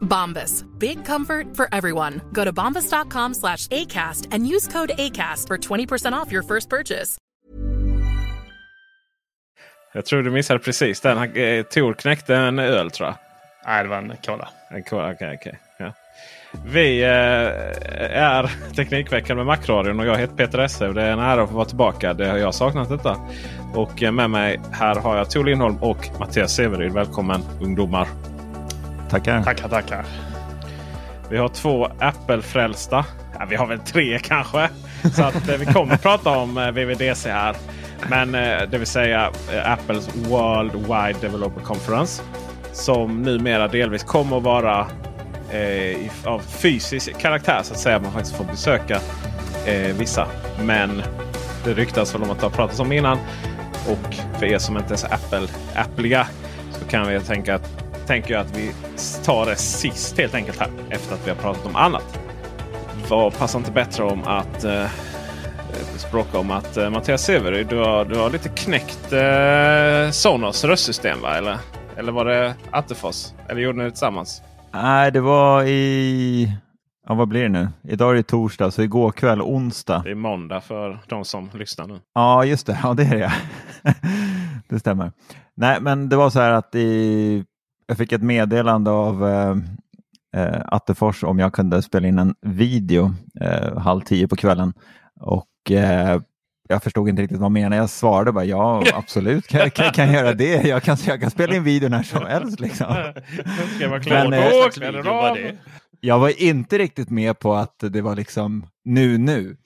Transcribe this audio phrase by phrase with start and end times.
[0.00, 0.64] Bombas.
[0.78, 2.20] Big comfort for everyone.
[2.32, 7.18] Go to bombas.com slash ACAST and use code ACAST for 20% off your first purchase.
[9.94, 11.18] Jag tror du missade precis den.
[11.18, 13.16] Han- eh, Tor knäckte en öl tror jag.
[13.66, 14.48] Nej, det var en cola.
[14.70, 15.58] En cola, Okej, okej.
[15.78, 15.92] Ja.
[16.66, 17.08] Vi eh,
[18.22, 20.88] är Teknikveckan med Macradion och jag heter Peter Esse.
[20.88, 22.14] och Det är en ära att få vara tillbaka.
[22.14, 23.16] Det har jag saknat detta.
[23.74, 26.92] Och eh, med mig här har jag Tor Lindholm och Mattias Severyd.
[26.92, 28.08] Välkommen ungdomar.
[29.10, 29.42] Tackar.
[29.42, 30.04] Tackar, tackar.
[31.30, 33.04] Vi har två Apple-frälsta.
[33.38, 34.68] Ja, vi har väl tre kanske.
[35.12, 37.56] Så att eh, vi kommer att prata om eh, VVDC här.
[38.10, 39.30] Men eh, det vill säga
[39.64, 42.22] Apples World Wide Developer Conference.
[42.72, 44.86] Som numera delvis kommer att vara
[45.50, 47.98] eh, av fysisk karaktär så att säga.
[47.98, 49.00] Man faktiskt får besöka
[49.66, 50.26] eh, vissa.
[50.60, 51.02] Men
[51.64, 53.18] det ryktas väl om att det har pratats om innan.
[53.88, 56.26] Och för er som inte är så Apple-appliga
[56.70, 57.77] så kan vi tänka att,
[58.08, 58.72] tänker jag att vi
[59.24, 60.68] tar det sist helt enkelt här.
[60.90, 62.18] Efter att vi har pratat om annat.
[63.08, 64.86] Vad passar inte bättre om att eh,
[65.96, 71.20] språka om att eh, Mattias Severyd, du har, du har lite knäckt eh, Sonos röstsystem
[71.20, 71.36] va?
[71.36, 71.58] Eller,
[71.96, 73.32] eller var det Attefors?
[73.48, 74.42] Eller gjorde ni det tillsammans?
[74.72, 76.52] Nej, det var i...
[77.08, 77.68] Ja, vad blir det nu?
[77.82, 80.02] Idag är det torsdag, så igår kväll onsdag.
[80.04, 82.00] Det är måndag för de som lyssnar nu.
[82.14, 82.78] Ja, just det.
[82.82, 83.32] Ja, det är det.
[84.68, 85.12] det stämmer.
[85.56, 87.44] Nej, men det var så här att i...
[87.88, 89.56] jag fick ett meddelande av eh,
[90.42, 94.72] eh, Attefors om jag kunde spela in en video eh, halv tio på kvällen.
[95.20, 96.20] Och eh,
[96.68, 97.76] jag förstod inte riktigt vad han menade.
[97.76, 100.62] Jag svarade bara ja, absolut kan, kan, kan jag göra det.
[100.68, 102.60] Jag kan, jag kan spela in video när som helst.
[102.60, 102.86] Liksom.
[103.74, 105.36] Ska jag vara klar Men, då?
[105.36, 105.54] eh?
[106.00, 109.56] Jag var inte riktigt med på att det var liksom nu, nu.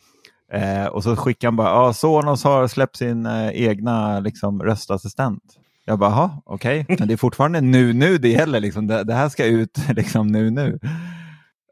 [0.53, 5.43] Eh, och så skickade han bara, ja, Sonos har släppt sin eh, egna liksom, röstassistent.
[5.85, 8.61] Jag bara, jaha, okej, men det är fortfarande nu, nu det gäller.
[8.61, 8.87] Liksom.
[8.87, 10.79] Det, det här ska ut liksom nu, nu.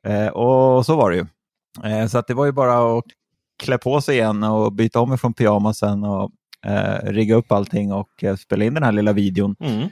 [0.07, 1.27] Eh, och så var det ju.
[1.85, 3.05] Eh, så att det var ju bara att
[3.63, 6.31] klä på sig igen och byta om ifrån pyjamasen och
[6.67, 9.89] eh, rigga upp allting och eh, spela in den här lilla videon Mm.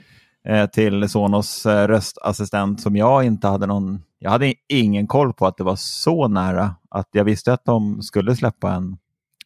[0.47, 5.47] eh, till Sonos eh, röstassistent som jag inte hade någon, jag hade ingen koll på
[5.47, 6.75] att det var så nära.
[6.89, 8.97] Att jag visste att de skulle släppa en,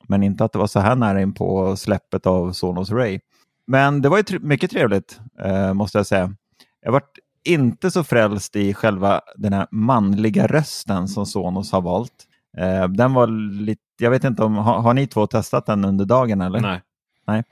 [0.07, 3.19] men inte att det var så här nära in på släppet av Sonos Ray.
[3.67, 6.33] Men det var ju mycket trevligt, eh, måste jag säga.
[6.81, 12.11] Jag varit inte så frälst i själva den här manliga rösten som Sonos har valt.
[12.57, 13.27] Eh, den var
[13.61, 16.59] lite, jag vet inte om, har, har ni två testat den under dagen eller?
[16.59, 16.81] Nej.
[17.27, 17.43] Nej.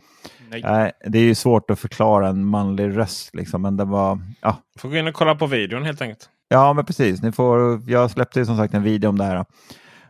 [0.50, 0.62] Nej.
[0.64, 4.20] Nej, det är ju svårt att förklara en manlig röst, liksom, men det var...
[4.42, 6.30] Ja, Får gå in och kolla på videon helt enkelt.
[6.50, 7.22] ja men precis.
[7.22, 9.46] Ni får, jag släppte ju som sagt en video om det här.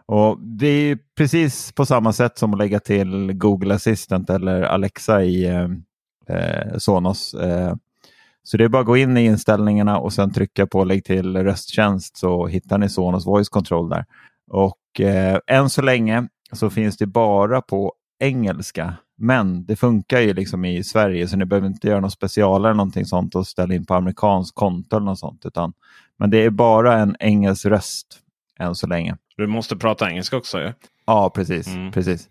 [0.05, 5.23] Och Det är precis på samma sätt som att lägga till Google Assistant eller Alexa
[5.23, 5.47] i
[6.31, 7.33] eh, Sonos.
[7.33, 7.75] Eh,
[8.43, 11.37] så det är bara att gå in i inställningarna och sen trycka på lägg till
[11.37, 14.05] rösttjänst så hittar ni Sonos Voice Control där.
[14.51, 18.93] Och eh, än så länge så finns det bara på engelska.
[19.17, 22.73] Men det funkar ju liksom i Sverige så ni behöver inte göra något special eller
[22.73, 25.45] någonting sånt och ställa in på amerikansk konto eller något sånt.
[25.45, 25.73] Utan,
[26.17, 28.19] men det är bara en engelsk röst
[28.59, 29.17] än så länge.
[29.37, 30.73] Du måste prata engelska också ju.
[31.05, 31.67] Ja, precis.
[31.67, 31.91] Mm.
[31.91, 32.29] precis.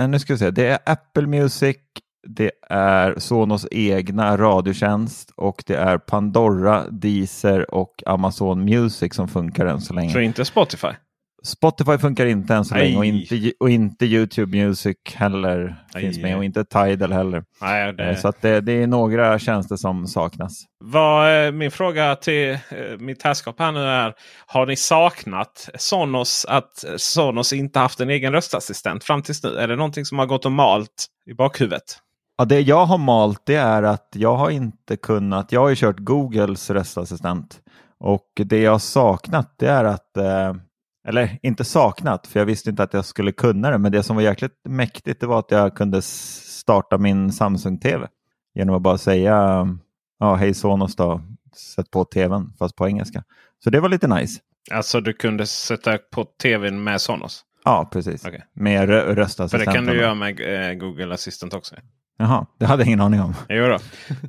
[0.00, 0.50] Eh, Nu ska vi se.
[0.50, 1.76] Det är Apple Music,
[2.26, 9.66] det är Sonos egna radiotjänst och det är Pandora, Deezer och Amazon Music som funkar
[9.66, 10.12] än så länge.
[10.12, 10.88] Så inte Spotify?
[11.44, 16.02] Spotify funkar inte än så länge och inte, och inte YouTube Music heller Aj.
[16.02, 17.44] finns med och inte Tidal heller.
[17.92, 18.04] Det...
[18.04, 20.64] Eh, Så att det, det är några tjänster som saknas.
[20.84, 22.58] Vad, eh, min fråga till eh,
[22.98, 24.14] mitt herrskap här nu är.
[24.46, 29.56] Har ni saknat Sonos att Sonos inte haft en egen röstassistent fram tills nu?
[29.56, 31.98] Är det någonting som har gått och malt i bakhuvudet?
[32.36, 35.76] Ja, det jag har malt det är att jag har inte kunnat, jag har ju
[35.76, 37.60] kört Googles röstassistent
[37.98, 40.54] och det jag har saknat det är att, eh,
[41.08, 44.16] eller inte saknat för jag visste inte att jag skulle kunna det, men det som
[44.16, 48.06] var jäkligt mäktigt det var att jag kunde starta min Samsung-TV
[48.54, 49.66] genom att bara säga
[50.18, 51.20] ja, hej Sonos då,
[51.56, 53.24] sätt på tvn fast på engelska.
[53.64, 54.40] Så det var lite nice.
[54.70, 57.44] Alltså du kunde sätta på tvn med Sonos?
[57.64, 58.26] Ja, precis.
[58.26, 58.44] Okej.
[58.54, 59.74] Med rö- För det röstassistenten.
[59.74, 60.40] kan du göra med
[60.70, 61.74] eh, Google Assistant också.
[62.18, 63.34] Jaha, det hade jag ingen aning om.
[63.48, 63.78] Jo då.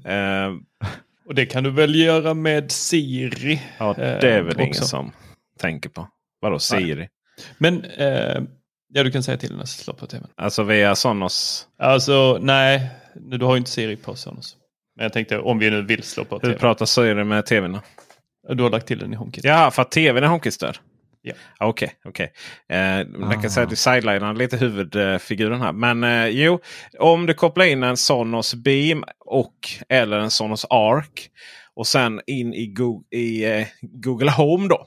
[0.10, 0.54] Eh,
[1.28, 3.62] Och det kan du väl göra med Siri?
[3.78, 4.86] ja, eh, det är väl ingen också.
[4.86, 5.12] som
[5.60, 6.08] tänker på.
[6.42, 7.08] Vadå Siri?
[7.58, 8.42] Men eh,
[8.94, 10.28] ja, du kan säga till när jag slår på tvn.
[10.36, 11.68] Alltså via Sonos.
[11.80, 14.56] Alltså nej, nu- du har ju inte Siri på Sonos.
[14.96, 16.60] Men jag tänkte om vi nu vill slå på Hur tvn.
[16.60, 17.80] pratar Siri med tvn?
[18.50, 19.44] Du har lagt till den i HomeKit.
[19.44, 20.78] Ja, för att tvn är HomeKit-stöd?
[21.27, 21.33] Ja.
[21.60, 22.31] Okej, okej.
[22.69, 23.50] Eh, man kan Ah.
[23.50, 25.72] säga att du sidelinar lite huvudfiguren här.
[25.72, 26.60] Men eh, jo,
[27.00, 29.56] om du kopplar in en Sonos Beam och
[29.89, 31.30] eller en Sonos Arc
[31.75, 34.86] och sen in i Google, i, eh, Google Home då.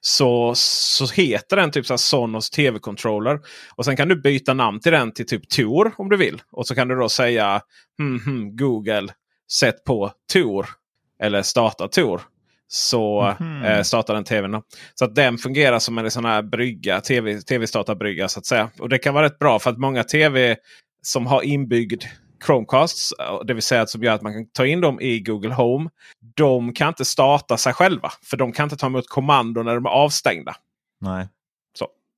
[0.00, 3.40] Så, så heter den typ så Sonos TV-controller.
[3.74, 6.42] Och sen kan du byta namn till den till typ Tor om du vill.
[6.50, 7.60] Och så kan du då säga
[7.98, 9.08] hmm, hmm, Google
[9.52, 10.66] sätt på Tor.
[11.22, 12.20] Eller starta Tor.
[12.74, 13.62] Så Mhm.
[13.64, 14.50] eh, startar den tvn.
[14.52, 14.62] Då.
[14.94, 18.70] Så att den fungerar som en sån här brygga, TV, tv-startarbrygga så att säga.
[18.78, 20.56] Och det kan vara rätt bra för att många tv
[21.02, 22.02] som har inbyggd
[22.46, 25.20] Chromecasts, eh, det vill säga att som gör att man kan ta in dem i
[25.20, 25.90] Google Home.
[26.36, 28.12] De kan inte starta sig själva.
[28.24, 30.54] För de kan inte ta emot kommando när de är avstängda.
[31.00, 31.28] Nej.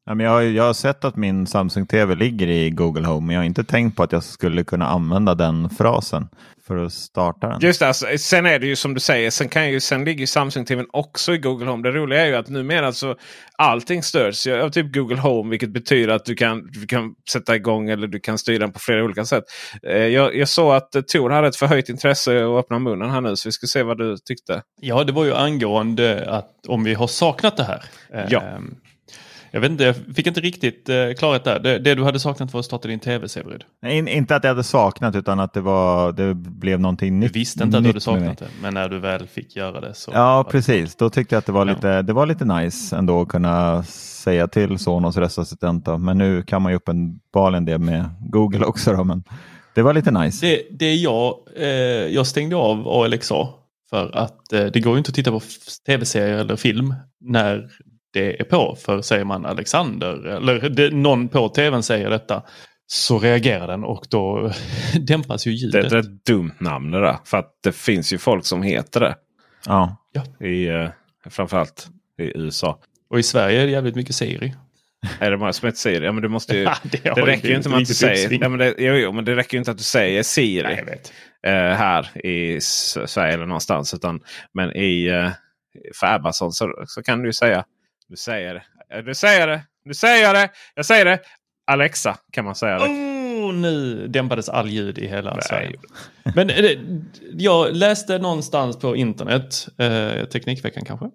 [0.05, 0.11] Så.
[0.11, 3.27] Ja, men jag, har- jag har sett att min Samsung TV ligger i Google Home,
[3.27, 6.29] men jag har inte tänkt på att jag skulle kunna använda den frasen
[6.67, 7.61] för att starta den.
[7.61, 9.31] Just det, alltså, sen är det ju som du säger.
[9.31, 11.83] Sen, kan ju, sen ligger ju Samsung TVn också i Google Home.
[11.83, 13.17] Det roliga är ju att numera så
[13.59, 15.51] allting stöds av typ Google Home.
[15.51, 18.79] Vilket betyder att du kan, du kan sätta igång eller du kan styra den på
[18.79, 19.45] flera olika sätt.
[19.83, 23.37] Eh, jag, jag såg att Tor hade ett förhöjt intresse att öppna munnen här nu.
[23.37, 24.63] Så vi ska se vad du tyckte.
[24.81, 27.83] Ja, det var ju angående att om vi har saknat det här.
[28.29, 28.41] Ja.
[28.41, 28.75] Ehm,
[29.55, 31.59] Jag vet inte, jag fick inte riktigt eh, klarhet där.
[31.61, 33.65] Det, det du hade saknat var att starta din tv, Severid.
[33.83, 37.27] Nej, in, inte att jag hade saknat utan att det, var, det blev någonting Du
[37.27, 37.37] nytt.
[37.37, 40.11] visste inte att du hade saknat det, men när du väl fick göra det så...
[40.15, 40.97] Ja, precis.
[40.97, 41.75] Då tyckte jag att det var Ja.
[41.75, 45.87] lite, det var lite nice ändå att kunna säga till Sonos röstassistent.
[45.99, 48.93] Men nu kan man ju uppenbarligen det med Google också.
[48.93, 49.25] Då, men
[49.75, 50.47] det var lite nice.
[50.47, 51.67] Det, det jag, eh,
[52.15, 53.49] jag stängde av ALXA
[53.91, 55.41] för att eh, det går ju inte att titta på
[55.87, 57.69] tv-serier eller film när
[58.15, 58.77] det är på.
[58.81, 62.43] För säger man Alexander eller det, någon på tvn säger detta
[62.87, 64.53] så reagerar den och då
[65.01, 65.91] dämpas ju Det, ljudet.
[65.91, 67.17] det är ett dumt namn det där.
[67.25, 69.17] För att det finns ju folk som heter det.
[69.67, 69.97] Ja.
[70.41, 70.89] I, eh,
[71.31, 71.89] framförallt
[72.19, 72.79] i USA.
[73.11, 74.55] Och i Sverige är det jävligt mycket Siri.
[75.19, 76.05] Är det många som heter Siri?
[76.05, 78.49] Ja, men du måste ju, det det räcker ju inte med att du säger, ja,
[78.49, 80.63] men det, jo, jo, men det räcker ju inte att du säger Siri.
[80.63, 81.01] Nej,
[81.47, 83.95] eh, här i Sverige eller någonstans.
[83.95, 84.21] Utan,
[84.53, 85.31] men i, eh,
[86.01, 87.65] för Amazon så, så kan du ju säga.
[88.09, 89.03] Du säger det.
[89.03, 89.63] Du säger det.
[89.85, 90.51] Du säger det.
[90.75, 91.19] Jag säger det.
[91.67, 92.79] Alexa kan man säga.
[92.79, 92.85] Det.
[92.85, 95.43] Oh, nu dämpades all ljud i hela Nej.
[95.43, 95.77] Sverige.
[96.35, 96.79] Men eh, det,
[97.33, 101.07] jag läste någonstans på internet, eh, Teknikveckan kanske,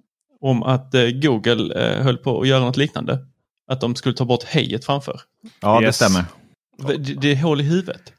[0.41, 3.19] om att eh, Google eh, höll på att göra något liknande.
[3.71, 5.21] Att de skulle ta bort hejet framför.
[5.61, 5.99] ja, Yes.
[5.99, 6.25] det stämmer.
[6.97, 8.13] Det, det är hål i huvudet.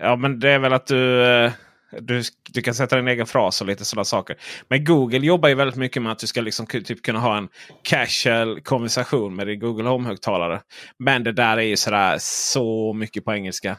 [0.00, 1.52] Ja men det är väl att du, eh,
[2.00, 2.22] du,
[2.52, 4.36] du kan sätta din egen fras och lite sådana saker.
[4.68, 7.48] Men Google jobbar ju väldigt mycket med att du ska liksom typ kunna ha en
[7.82, 10.60] casual konversation med din Google Home-högtalare.
[10.98, 13.76] Men det där är ju sådär så mycket på engelska.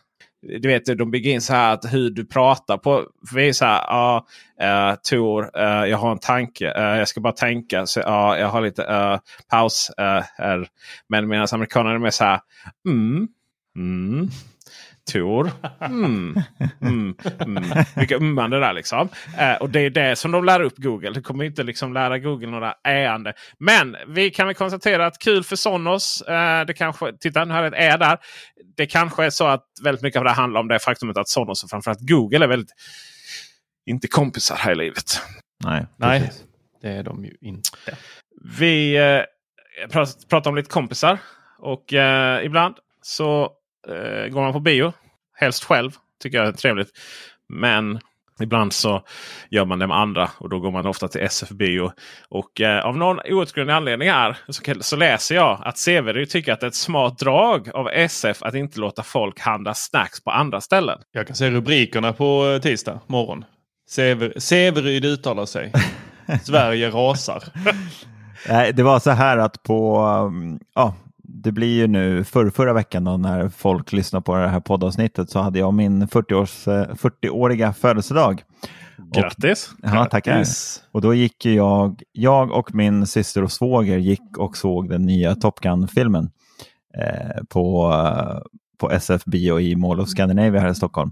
[0.59, 3.05] Du vet, de bygger in så här att hur du pratar på.
[3.29, 4.25] För vi är så här, ja,
[4.61, 6.65] eh, uh, Tor, uh, eh, jag har en tanke.
[6.65, 7.85] Uh, jag ska bara tänka.
[7.85, 10.67] Så, ja, jag har lite paus eh, här.
[11.09, 12.39] Men medan amerikanerna är mer så här,
[12.87, 13.27] mm,
[13.75, 14.29] mm.
[15.11, 15.51] Tor.
[15.81, 16.41] Mm.
[16.81, 17.15] Mm.
[17.39, 17.63] Mm.
[17.95, 19.09] Mycket ummande där liksom.
[19.37, 21.09] Eh, och det är det som de lär upp Google.
[21.11, 23.33] Du kommer inte liksom lära Google några äande.
[23.59, 26.21] Men vi kan väl konstatera att kul för Sonos.
[26.21, 28.17] Eh, det kanske, titta nu har ett ä där.
[28.77, 31.63] Det kanske är så att väldigt mycket av det handlar om det faktumet att Sonos
[31.63, 32.71] och framförallt Google är väldigt
[33.85, 35.21] inte kompisar här i livet.
[35.65, 36.43] Nej, Nej, precis.
[36.81, 37.69] det är de ju inte.
[38.59, 39.21] Vi eh,
[39.89, 41.17] prat- pratar om lite kompisar.
[41.59, 43.51] Och eh, ibland så
[43.87, 44.93] eh, går man på bio.
[45.35, 45.91] Helst själv.
[46.23, 46.89] Tycker jag är trevligt.
[47.49, 47.99] Men
[48.41, 49.01] Ibland så
[49.49, 51.91] gör man det med andra och då går man ofta till SF Bio.
[52.29, 56.59] Och eh, av någon outgrundlig anledning här så, så, läser jag att Severyd tycker att
[56.59, 60.61] det är ett smart drag av SF att inte låta folk handla snacks på andra
[60.61, 60.99] ställen.
[61.11, 63.45] Jag kan se rubrikerna på eh, tisdag morgon.
[63.89, 65.71] Sever, Severyd uttalar sig.
[66.43, 67.43] Sverige rasar.
[68.73, 70.95] Det var så här att på, um, ja,
[71.43, 75.29] det blir ju nu för förra veckan då, när folk lyssnar på det här poddavsnittet
[75.29, 78.43] så hade jag min 40-års, 40-åriga eh, födelsedag.
[79.13, 79.71] Grattis!
[79.71, 80.43] Och, ja, tackar.
[80.91, 85.35] Och då gick jag, jag och min syster och svåger gick och såg den nya
[85.35, 86.29] Top Gun-filmen
[86.97, 87.93] eh, på,
[88.79, 91.11] på SF Bio i Mall of Scandinavia här i Stockholm.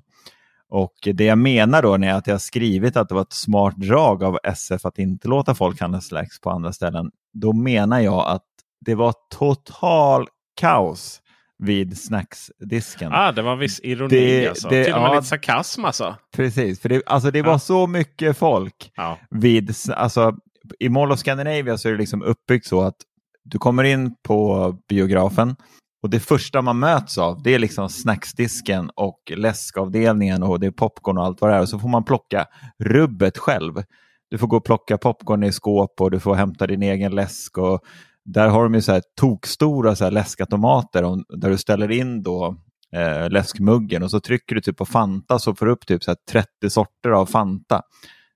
[0.70, 4.24] Och det jag menar då är att jag skrivit att det var ett smart drag
[4.24, 7.12] av SF att inte låta folk handla slacks på andra ställen.
[7.34, 8.46] Då menar jag att
[8.86, 11.22] det var total kaos
[11.64, 13.12] vid snacksdisken.
[13.14, 14.70] Ah, det var viss ironi det, alltså.
[14.70, 16.16] Det, Till och med ja, lite sarkasm alltså.
[16.36, 17.46] Precis, för det, alltså det ja.
[17.46, 19.18] var så mycket folk ja.
[19.30, 20.36] vid, alltså
[20.80, 22.96] i Mall of Scandinavia så är det liksom uppbyggt så att
[23.44, 25.56] du kommer in på biografen
[26.04, 30.72] och det första man möts av det är liksom snacksdisken och läskavdelningen och det är
[30.72, 31.62] popcorn och allt vad det är.
[31.62, 32.46] Och så får man plocka
[32.80, 33.84] rubbet själv.
[34.30, 37.58] Du får gå och plocka popcorn i skåp och du får hämta din egen läsk.
[37.58, 37.84] Och
[38.26, 41.02] där har de ju så här tokstora så här läskautomater
[41.38, 42.56] där du ställer in då
[42.96, 46.16] eh, läskmuggen och så trycker du typ på Fanta så får du upp typ så
[46.30, 47.82] 30 sorter av Fanta.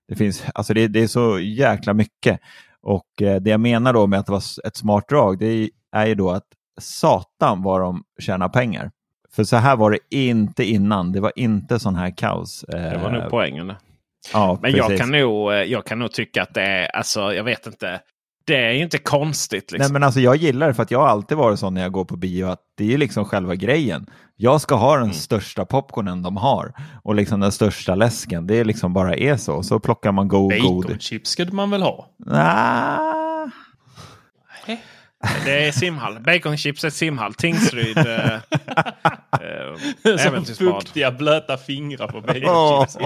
[0.08, 2.40] Det, finns, alltså det, det är så jäkla mycket.
[2.82, 6.06] Och eh, det jag menar då med att det var ett smart drag det är,
[6.06, 6.46] ju då att
[6.80, 8.90] satan vad de tjänar pengar.
[9.34, 11.12] För så här var det inte innan.
[11.12, 12.64] Det var inte sån här kaos.
[12.68, 13.72] Det var nog eh, poängen.
[14.32, 17.44] Ja, Men jag kan, nog, eh, jag kan nog tycka att det är, alltså jag
[17.44, 18.00] vet inte.
[18.46, 19.72] Det är inte konstigt.
[19.72, 19.78] Liksom.
[19.78, 21.92] Nej, men alltså, jag gillar det för att jag har alltid varit sån när jag
[21.92, 24.06] går på bio att det är liksom själva grejen.
[24.36, 25.14] Jag ska ha den mm.
[25.14, 26.72] största popcornen de har
[27.02, 28.46] och liksom den största läsken.
[28.46, 29.62] Det är liksom bara är så.
[29.62, 30.84] Så plockar man go god.
[30.84, 32.06] Baconchips skulle man väl ha?
[32.18, 33.16] Nah.
[35.44, 36.20] Det är simhall.
[36.20, 37.34] Baconchips är simhall.
[37.34, 37.98] Tingsryd.
[37.98, 38.34] äh,
[40.16, 42.96] äh, fuktiga blöta fingrar på baconchips.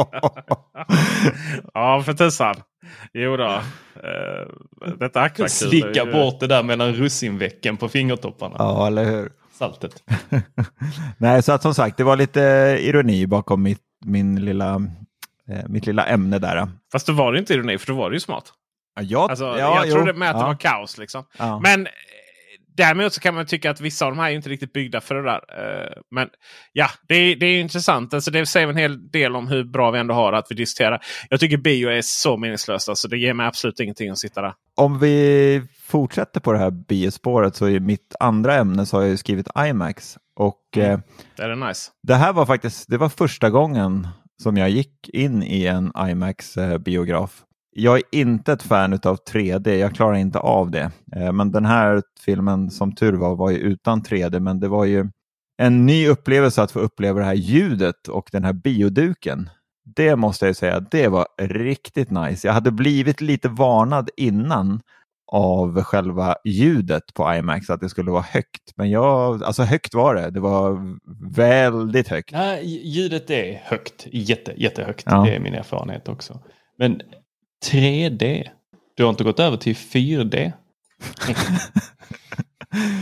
[1.74, 2.56] ja, för tusan.
[3.12, 3.44] Jo då.
[3.44, 3.62] Äh,
[4.98, 5.48] detta akvakul.
[5.48, 8.54] Slicka bort det där mellan russinvecken på fingertopparna.
[8.58, 9.32] Ja, eller hur.
[9.52, 10.02] Saltet.
[11.18, 12.40] Nej, så att som sagt, det var lite
[12.80, 14.82] ironi bakom mitt, min lilla,
[15.66, 16.68] mitt lilla ämne där.
[16.92, 18.52] Fast då var det inte ironi, för då var det ju smart.
[19.00, 20.40] Ja, alltså, ja, jag jo, trodde med att ja.
[20.42, 20.98] det var kaos.
[20.98, 21.24] Liksom.
[21.38, 21.60] Ja.
[21.62, 21.92] Men eh,
[22.76, 25.14] däremot så kan man tycka att vissa av de här är inte riktigt byggda för
[25.14, 25.40] det där.
[25.40, 26.28] Uh, men
[26.72, 28.14] ja, det är, det är intressant.
[28.14, 31.02] Alltså, det säger en hel del om hur bra vi ändå har att vi diskuterar.
[31.28, 32.88] Jag tycker bio är så meningslöst.
[32.88, 34.54] Alltså, det ger mig absolut ingenting att sitta där.
[34.76, 39.18] Om vi fortsätter på det här biospåret så är mitt andra ämne så har jag
[39.18, 40.18] skrivit IMAX.
[40.36, 40.90] Och, mm.
[40.90, 40.98] eh,
[41.36, 41.90] det är nice.
[42.02, 44.08] Det här var faktiskt det var första gången
[44.42, 47.42] som jag gick in i en IMAX-biograf.
[47.72, 50.90] Jag är inte ett fan av 3D, jag klarar inte av det.
[51.16, 54.84] Eh, men den här filmen som tur var var ju utan 3D, men det var
[54.84, 55.10] ju
[55.58, 59.50] en ny upplevelse att få uppleva det här ljudet och den här bioduken.
[59.96, 62.46] Det måste jag säga, det var riktigt nice.
[62.46, 64.80] Jag hade blivit lite varnad innan
[65.32, 68.76] av själva ljudet på IMAX att det skulle vara högt.
[68.76, 70.30] Men jag, alltså högt var det.
[70.30, 70.78] Det var
[71.36, 72.32] väldigt högt.
[72.32, 75.04] Nej, ljudet är högt, Jätte, jättehögt.
[75.06, 75.24] Ja.
[75.24, 76.40] Det är min erfarenhet också.
[76.78, 77.00] Men
[77.64, 78.48] 3D.
[78.96, 80.52] Du har inte gått över till 4D?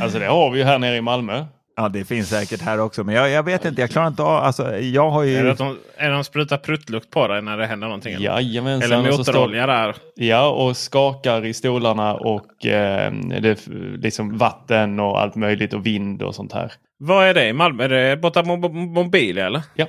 [0.02, 1.44] alltså det har vi ju här nere i Malmö.
[1.78, 3.04] Ja, det finns säkert här också.
[3.04, 4.44] Men jag, jag vet inte, jag klarar inte av...
[4.44, 5.36] Alltså, jag har ju...
[5.36, 8.14] Är det att de, är de sprutar pruttlukt på dig när det händer någonting?
[8.14, 8.92] Eller, Jajamensan.
[8.92, 9.96] eller motorolja där?
[10.14, 13.66] Ja, och skakar i stolarna och eh, det
[13.98, 16.72] liksom vatten och allt möjligt och vind och sånt här.
[16.98, 17.84] Vad är det i Malmö?
[17.84, 19.62] Är det borta mobil eller?
[19.74, 19.86] Ja.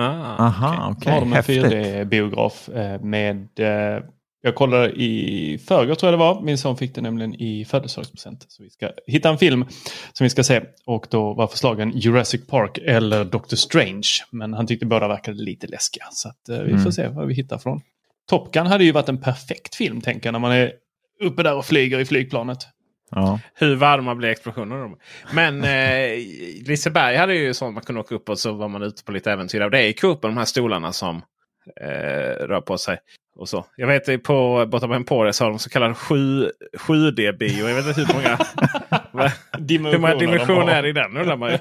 [0.00, 1.00] Ah, Aha, okej.
[1.00, 1.12] Okay.
[1.12, 3.48] Har de en 4D-biograf eh, med...
[3.58, 4.02] Eh,
[4.42, 6.40] jag kollade i förrgår tror jag det var.
[6.40, 8.46] Min son fick det nämligen i födelsedagspresent.
[8.48, 9.64] Så vi ska hitta en film
[10.12, 10.60] som vi ska se.
[10.86, 14.08] Och då var förslagen Jurassic Park eller Doctor Strange.
[14.30, 16.04] Men han tyckte båda verkade lite läskiga.
[16.12, 16.92] Så att, eh, vi får mm.
[16.92, 17.80] se vad vi hittar från.
[18.28, 20.72] Top Gun hade ju varit en perfekt film tänker jag när man är
[21.22, 22.58] uppe där och flyger i flygplanet.
[23.10, 23.40] Ja.
[23.54, 24.96] Hur varma blir explosionerna?
[25.34, 26.16] Men eh,
[26.66, 29.32] Liseberg hade ju sånt man kunde åka upp och så var man ute på lite
[29.32, 29.60] äventyr.
[29.60, 31.16] Och det är Cooper, de här stolarna som
[31.80, 32.98] eh, rör på sig.
[33.40, 33.64] Och så.
[33.76, 37.68] Jag vet på borta på Emporia så har de så kallad 7, 7D-bio.
[37.68, 38.38] Jag vet inte hur många,
[39.90, 41.58] hur många dimensioner är i den undrar man ju.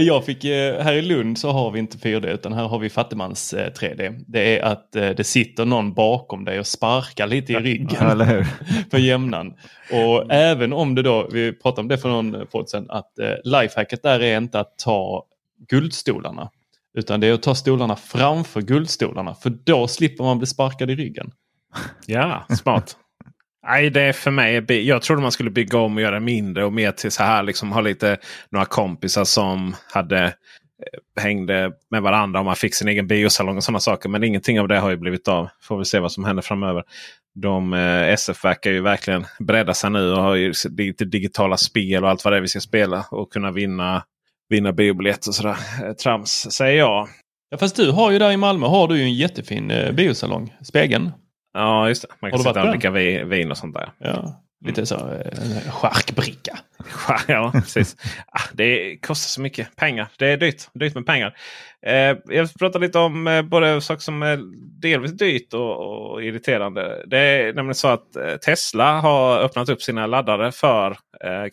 [0.00, 2.90] Jag fick, eh, här i Lund så har vi inte 4D utan här har vi
[2.90, 4.06] fattigmans 3D.
[4.06, 8.18] Eh, det är att eh, det sitter någon bakom dig och sparkar lite i ryggen.
[8.18, 8.44] Ja,
[8.90, 9.54] för jämnan.
[9.90, 10.30] Och mm.
[10.30, 13.12] även om det då, vi pratade om det för någon podd sedan, att
[13.44, 15.26] lifehacket där är inte att ta
[15.68, 16.50] guldstolarna.
[16.98, 19.34] Utan det är att ta stolarna framför guldstolarna.
[19.34, 21.30] För då slipper man bli sparkad i ryggen.
[22.06, 22.96] Ja, smart.
[23.66, 24.86] Nej, det är för mig.
[24.86, 27.42] Jag trodde man skulle bygga om och göra mindre och mer till så här.
[27.42, 28.16] Liksom ha lite
[28.50, 33.64] några kompisar som hade eh, hängde med varandra och man fick sin egen biosalong och
[33.64, 34.08] sådana saker.
[34.08, 35.48] Men ingenting av det har ju blivit av.
[35.62, 36.84] Får vi se vad som händer framöver.
[37.34, 42.04] De, eh, SF verkar ju verkligen bredda sig nu och har ju lite digitala spel
[42.04, 43.04] och allt vad det är vi ska spela.
[43.10, 44.04] Och kunna vinna,
[44.54, 45.56] vinna biobiljetter och sådär.
[45.84, 47.08] Eh, trams säger jag.
[47.50, 50.54] Ja, fast du har ju där i Malmö har du ju en jättefin eh, biosalong.
[50.62, 51.10] Spegeln.
[51.54, 52.08] Ja, just det.
[52.22, 53.92] Man kan sitta och dricka vi- vin och sånt där.
[53.98, 56.58] Ja, lite så en charkbricka.
[57.28, 57.96] Ja, precis.
[58.26, 60.08] Ah, det kostar så mycket pengar.
[60.18, 61.36] Det är dyrt, dyrt med pengar.
[61.86, 64.40] Eh, jag pratar lite om eh, både saker som är
[64.80, 67.04] delvis dyrt och, och irriterande.
[67.06, 68.06] Det är nämligen så att
[68.44, 70.96] Tesla har öppnat upp sina laddare för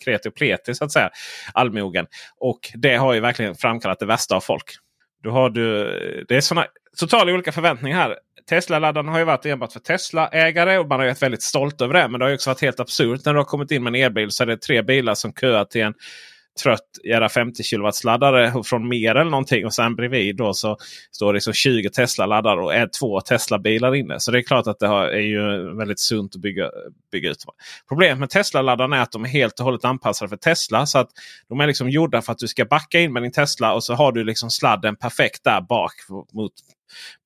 [0.04, 1.10] kreti och pleti så att säga.
[1.52, 2.06] Allmogen.
[2.38, 4.64] Och det har ju verkligen framkallat det värsta av folk.
[5.22, 5.84] Du har du,
[6.28, 6.66] det är såna
[6.98, 8.16] totalt olika förväntningar här.
[8.48, 11.94] Tesla-laddaren har ju varit enbart för Tesla-ägare och man har ju varit väldigt stolt över
[11.94, 12.08] det.
[12.08, 13.20] Men det har ju också varit helt absurt.
[13.24, 15.64] När du har kommit in med en elbil så är det tre bilar som köar
[15.64, 15.94] till en
[16.62, 19.66] trött jävla 50 kW-laddare från mer eller någonting.
[19.66, 20.76] Och sen bredvid då så
[21.10, 24.20] står det liksom så 20 Tesla-laddare och är två Tesla-bilar inne.
[24.20, 26.70] Så det är klart att det är ju väldigt sunt att bygga,
[27.12, 27.44] bygga ut.
[27.88, 30.86] Problemet med Tesla-laddarna är att de är helt och hållet anpassade för Tesla.
[30.86, 31.08] Så att
[31.48, 33.94] de är liksom gjorda för att du ska backa in med din Tesla och så
[33.94, 35.92] har du liksom sladden perfekt där bak
[36.32, 36.52] mot,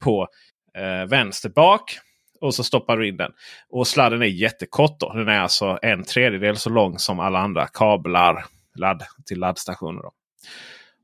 [0.05, 0.29] på
[0.77, 1.99] eh, vänster bak.
[2.41, 3.33] Och så stoppar du in den.
[3.71, 5.01] Och sladden är jättekort.
[5.01, 5.13] Då.
[5.13, 10.03] Den är alltså en tredjedel så lång som alla andra kablar ladd till laddstationer.
[10.03, 10.13] Då.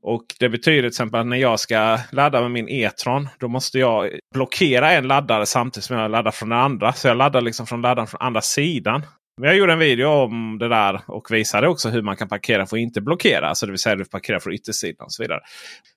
[0.02, 3.29] Och Det betyder till exempel att när jag ska ladda med min E-tron.
[3.38, 6.93] Då måste jag blockera en laddare samtidigt som jag laddar från den andra.
[6.93, 9.02] Så jag laddar liksom från laddaren från andra sidan.
[9.37, 12.67] Men jag gjorde en video om det där och visade också hur man kan parkera
[12.67, 13.49] för att inte blockera.
[13.49, 15.41] Alltså det vill säga du parkerar från yttersidan och så vidare.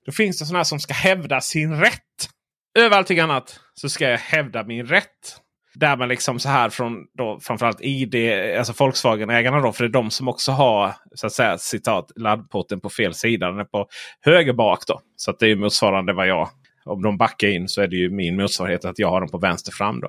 [0.06, 2.30] Då finns det sådana som ska hävda sin rätt.
[2.76, 5.40] Över allting annat så ska jag hävda min rätt.
[5.74, 8.14] Där man liksom så här från då framförallt ID,
[8.58, 9.72] alltså Volkswagen-ägarna då.
[9.72, 13.50] För det är de som också har så att säga citat laddporten på fel sida.
[13.50, 13.88] Den är på
[14.20, 15.00] höger bak då.
[15.16, 16.48] Så att det är motsvarande vad jag.
[16.84, 19.38] Om de backar in så är det ju min motsvarighet att jag har den på
[19.38, 20.00] vänster fram.
[20.00, 20.08] Då.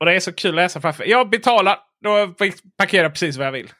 [0.00, 1.04] Och det är så kul att läsa framför.
[1.04, 1.78] Jag betalar.
[2.04, 2.34] Då
[2.78, 3.70] parkerar jag precis vad jag vill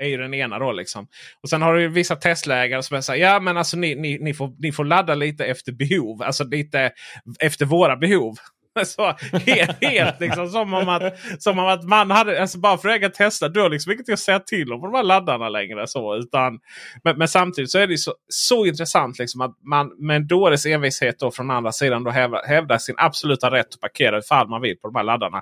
[0.00, 1.06] är ju den ena då liksom.
[1.42, 4.52] Och sen har du vissa Tesla-ägare som säger ja men alltså ni, ni, ni, får,
[4.58, 6.22] ni får ladda lite efter behov.
[6.22, 6.92] Alltså lite
[7.40, 8.36] efter våra behov.
[8.84, 9.14] Så,
[9.46, 11.02] helt, helt liksom som om att,
[11.38, 14.08] som om att man hade, alltså bara för att äga Tesla, du har liksom inget
[14.08, 15.86] att säga till om på de här laddarna längre.
[15.86, 16.58] Så, utan,
[17.04, 20.66] men, men samtidigt så är det så, så intressant liksom att man med en dåres
[20.66, 24.60] envishet då från andra sidan då hävdar, hävdar sin absoluta rätt att parkera ifall man
[24.60, 25.38] vill på de här laddarna.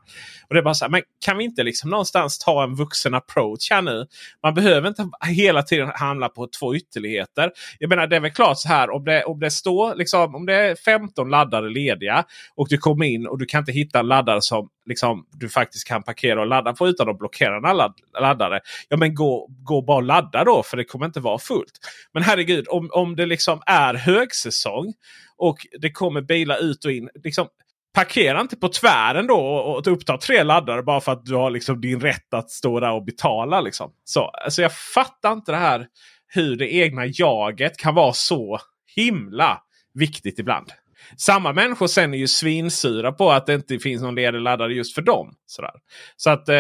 [0.49, 3.15] Och det är bara så här, men kan vi inte liksom någonstans ta en vuxen
[3.15, 4.07] approach här nu?
[4.43, 7.51] Man behöver inte hela tiden handla på två ytterligheter.
[7.79, 10.47] Jag menar det är väl klart så här om det, om det står liksom, om
[10.47, 12.25] det är 15 laddare lediga
[12.57, 16.03] och du kommer in och du kan inte hitta laddare som liksom, du faktiskt kan
[16.03, 18.61] parkera och ladda på utan att blockera en ladd, laddare.
[18.89, 21.73] Ja men gå, gå bara och ladda då för det kommer inte vara fullt.
[22.13, 24.95] Men herregud om, om det liksom är högsäsong
[25.37, 27.09] och det kommer bilar ut och in.
[27.25, 27.49] Liksom,
[27.95, 31.51] Parkera inte på tvären då och, och uppta tre laddare bara för att du har
[31.51, 33.61] liksom din rätt att stå där och betala.
[33.61, 33.93] Liksom.
[34.05, 35.87] Så, alltså jag fattar inte det här
[36.27, 38.59] hur det egna jaget kan vara så
[38.97, 39.63] himla
[39.95, 40.73] viktigt ibland.
[41.17, 44.95] Samma människor sen är ju svinsura på att det inte finns någon ledig laddare just
[44.95, 45.35] för dem.
[45.47, 45.73] Sådär.
[46.17, 46.57] Så att eh,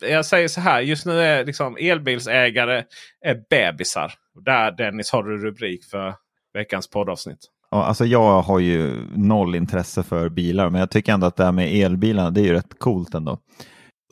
[0.00, 0.80] jag säger så här.
[0.80, 2.84] Just nu är liksom elbilsägare
[3.24, 4.12] är bebisar.
[4.44, 6.14] Där Dennis har du rubrik för
[6.54, 7.38] veckans poddavsnitt.
[7.70, 11.44] Ja, alltså jag har ju noll intresse för bilar, men jag tycker ändå att det
[11.44, 13.38] här med elbilarna, det är ju rätt coolt ändå.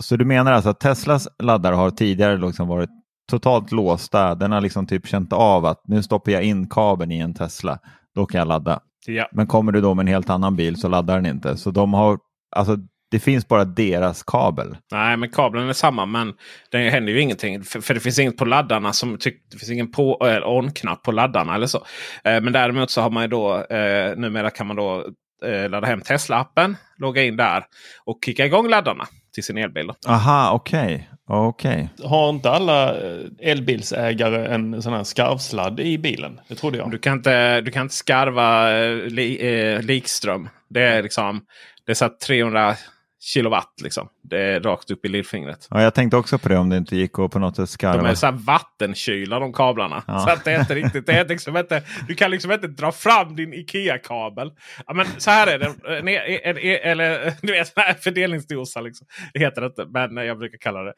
[0.00, 2.90] Så du menar alltså att Teslas laddare har tidigare liksom varit
[3.30, 4.34] totalt låsta?
[4.34, 7.78] Den har liksom typ känt av att nu stoppar jag in kabeln i en Tesla,
[8.14, 8.80] då kan jag ladda.
[9.06, 9.28] Ja.
[9.32, 11.56] Men kommer du då med en helt annan bil så laddar den inte.
[11.56, 12.18] Så de har,
[12.56, 12.76] alltså
[13.10, 14.76] det finns bara deras kabel.
[14.92, 16.06] Nej, men kabeln är samma.
[16.06, 16.34] Men
[16.70, 17.62] det händer ju ingenting.
[17.62, 18.92] För, för det finns inget på laddarna.
[18.92, 19.18] som
[19.50, 21.54] Det finns ingen på, äh, on-knapp på laddarna.
[21.54, 21.78] eller så.
[22.24, 23.64] Eh, men däremot så har man ju då.
[23.64, 25.06] Eh, numera kan man då
[25.44, 26.76] eh, ladda hem Tesla-appen.
[26.98, 27.64] Logga in där.
[28.04, 29.90] Och kicka igång laddarna till sin elbil.
[30.06, 31.08] Aha, okej.
[31.26, 31.46] Okay.
[31.48, 32.08] okay.
[32.08, 36.40] Har inte alla eh, elbilsägare en sån här skarvsladd i bilen?
[36.48, 36.90] Det trodde jag.
[36.90, 40.48] Du kan inte, du kan inte skarva eh, li, eh, likström.
[40.70, 41.40] Det är liksom
[41.86, 42.76] det är så 300
[43.22, 43.80] kilowatt.
[43.82, 44.08] Liksom.
[44.22, 45.68] Det är rakt upp i lillfingret.
[45.70, 48.02] Ja, jag tänkte också på det om det inte gick att på något sätt skarva.
[48.02, 50.02] De är så här vattenkylda de kablarna.
[50.06, 50.18] Ja.
[50.18, 51.06] Så att det är inte riktigt.
[51.06, 54.52] Det är liksom inte, du kan liksom inte dra fram din Ikea-kabel.
[54.86, 55.66] Ja, men så här är det.
[55.98, 58.80] En, en, en, eller du vet, fördelningsdosa.
[58.80, 59.06] Liksom.
[59.32, 60.94] Det heter det inte, men jag brukar kalla det.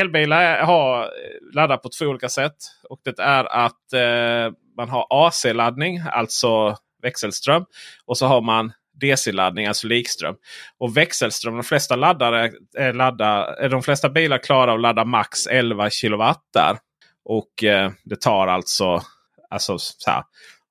[0.00, 1.10] Elbilar har
[1.54, 2.56] laddat på två olika sätt.
[2.88, 6.02] Och det är att eh, man har AC-laddning.
[6.12, 7.64] Alltså växelström.
[8.06, 8.72] Och så har man
[9.04, 10.34] DC-laddning, alltså likström.
[10.78, 15.46] Och växelström, de flesta laddare är ladda, eh, de flesta bilar klarar att ladda max
[15.46, 16.78] 11 kilowatt där.
[17.24, 19.02] Och eh, det tar alltså,
[19.50, 20.22] alltså så här,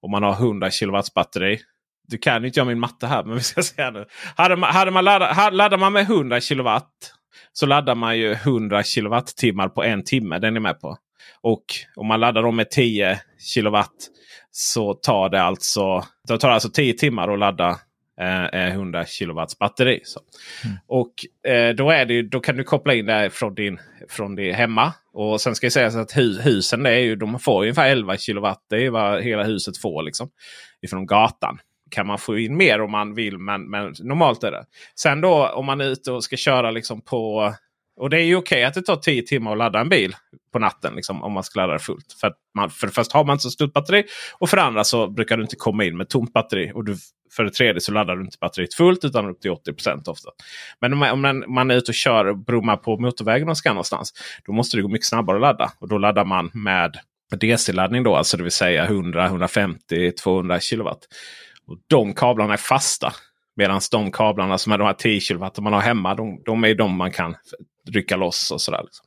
[0.01, 1.59] om man har 100 kilowatts batteri.
[2.07, 4.05] Du kan inte göra min matte här, men vi ska säga nu.
[4.35, 6.89] Hade man, hade man ladda, laddar man med 100 kilowatt
[7.53, 10.39] så laddar man ju 100 kilowattimmar på en timme.
[10.39, 10.97] Den är med på.
[11.41, 11.65] Och
[11.95, 14.09] om man laddar dem med 10 kilowatt
[14.51, 17.79] så tar det alltså, det tar alltså 10 timmar att ladda
[18.21, 20.01] eh, eh 100 kilowatts batteri.
[20.03, 20.19] Så.
[20.65, 20.77] Mm.
[20.87, 21.13] Och
[21.51, 24.93] eh, då, är det, då kan du koppla in det från din, från din hemma.
[25.13, 28.17] Och sen ska jag säga att hu husen det är ju, de får ungefär 11
[28.17, 28.65] kilowatt.
[28.69, 30.29] Det är vad hela huset får liksom,
[30.81, 31.59] ifrån gatan
[31.93, 33.37] kan man få in mer om man vill.
[33.37, 34.65] Men, men normalt är det.
[34.99, 37.53] Sen då om man är ute och ska köra liksom på
[37.95, 40.15] och det är ju okej okay att det tar 10 timmar att ladda en bil
[40.53, 40.95] på natten.
[40.95, 42.15] Liksom, om man ska ladda det fullt.
[42.21, 44.03] För, att man, för det första har man inte så stort batteri.
[44.33, 46.71] Och för det andra så brukar du inte komma in med tomt batteri.
[46.75, 46.97] Och du,
[47.35, 50.29] för det tredje så laddar du inte batteriet fullt utan upp till 80% ofta.
[50.81, 53.69] Men om man, om man är ute och kör och brummar på motorvägen och ska
[53.69, 54.13] någonstans.
[54.45, 55.71] Då måste det gå mycket snabbare att ladda.
[55.79, 56.97] Och då laddar man med
[57.39, 58.15] DC-laddning då.
[58.15, 60.99] Alltså det vill säga 100, 150, 200 kilowatt.
[61.67, 63.13] Och de kablarna är fasta.
[63.55, 66.15] Medan de kablarna som är de här 10 kW man har hemma.
[66.15, 67.35] De, de är de man kan
[67.91, 68.81] rycka loss och sådär.
[68.83, 69.05] Liksom.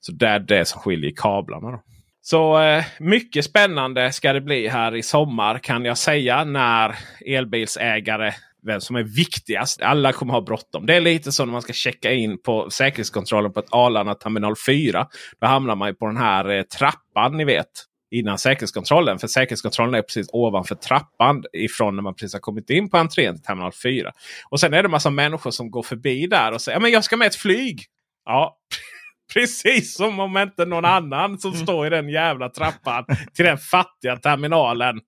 [0.00, 1.70] Så det är det som skiljer kablarna.
[1.70, 1.82] Då.
[2.20, 6.44] Så eh, mycket spännande ska det bli här i sommar kan jag säga.
[6.44, 8.34] När elbilsägare
[8.66, 9.82] vem som är viktigast.
[9.82, 10.86] Alla kommer ha bråttom.
[10.86, 14.54] Det är lite som när man ska checka in på säkerhetskontrollen på ett Arlanda terminal
[14.66, 15.06] 4.
[15.40, 17.66] Då hamnar man på den här eh, trappan ni vet
[18.10, 19.18] innan säkerhetskontrollen.
[19.18, 23.34] För säkerhetskontrollen är precis ovanför trappan ifrån när man precis har kommit in på entrén
[23.34, 24.12] till terminal 4.
[24.50, 27.16] Och sen är det massa människor som går förbi där och säger men jag ska
[27.16, 27.84] med ett flyg.
[28.26, 28.56] Ja,
[29.34, 34.16] precis som om inte någon annan som står i den jävla trappan till den fattiga
[34.16, 35.00] terminalen.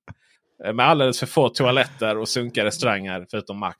[0.74, 3.76] Med alldeles för få toaletter och sunkiga restauranger förutom Max.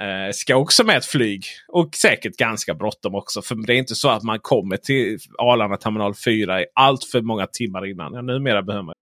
[0.00, 1.44] Eh, ska också med ett flyg.
[1.68, 3.42] Och säkert ganska bråttom också.
[3.42, 7.22] För det är inte så att man kommer till Arlanda terminal 4 i allt för
[7.22, 8.14] många timmar innan.
[8.14, 8.94] Ja, numera behöver man.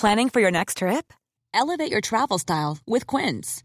[0.00, 1.04] Planning for your next trip?
[1.62, 3.64] Elevate your travel style with Quince.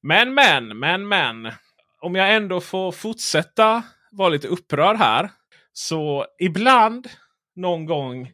[0.00, 1.52] Men, men, men, men.
[2.00, 5.30] Om jag ändå får fortsätta vara lite upprörd här.
[5.72, 7.08] Så ibland,
[7.56, 8.32] någon gång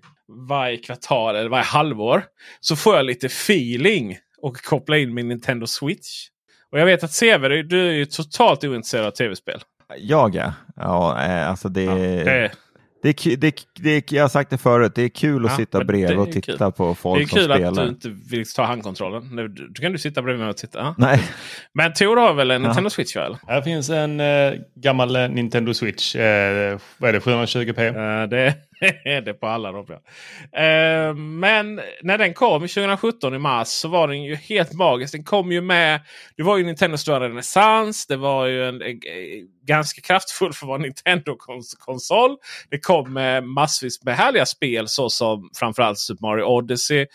[0.48, 2.24] varje kvartal eller varje halvår,
[2.60, 6.26] så får jag lite feeling och koppla in min Nintendo Switch.
[6.72, 9.60] Och jag vet att Sever, du är ju totalt ointresserad av tv-spel.
[9.96, 10.52] Jag ja.
[10.76, 12.52] ja eh, alltså det, ja, det,
[13.02, 16.18] det, det, det, jag har sagt det förut, det är kul att ja, sitta bredvid
[16.18, 16.72] och titta kul.
[16.72, 17.58] på folk som spelar.
[17.58, 19.28] Det är kul att du inte vill ta handkontrollen.
[19.32, 20.78] Nu, då kan du sitta bredvid mig och titta.
[20.78, 20.94] Ja.
[20.98, 21.22] Nej.
[21.72, 23.16] Men Tor har väl en Nintendo Switch?
[23.16, 23.36] Väl?
[23.46, 26.16] Här finns en eh, gammal eh, Nintendo Switch.
[26.16, 27.18] Eh, vad är det?
[27.18, 27.86] 720p?
[27.86, 28.54] Eh, det är
[29.24, 29.92] det på alla de.
[29.92, 35.12] Eh, men när den kom 2017 i mars så var den ju helt magisk.
[35.12, 36.00] Den kom ju med.
[36.36, 38.06] Det var ju Nintendo Stora renässans.
[38.06, 38.98] Det var ju en, en, en
[39.66, 42.36] ganska kraftfull för att vara Nintendo-konsol.
[42.70, 47.06] Det kom med massvis med härliga spel såsom framförallt Super Mario Odyssey.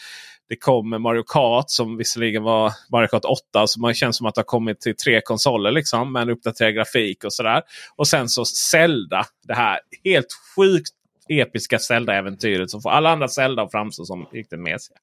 [0.50, 3.68] Det kom Mario Kart som visserligen var Mario Kart 8.
[3.68, 6.14] Så man känns som att det har kommit till tre konsoler liksom.
[6.14, 7.62] Med en uppdaterad grafik och sådär.
[7.96, 9.26] Och sen så Zelda.
[9.48, 10.92] Det här helt sjukt
[11.30, 14.98] episka Zelda-äventyret som får alla andra Zelda att framstå som riktigt mesiga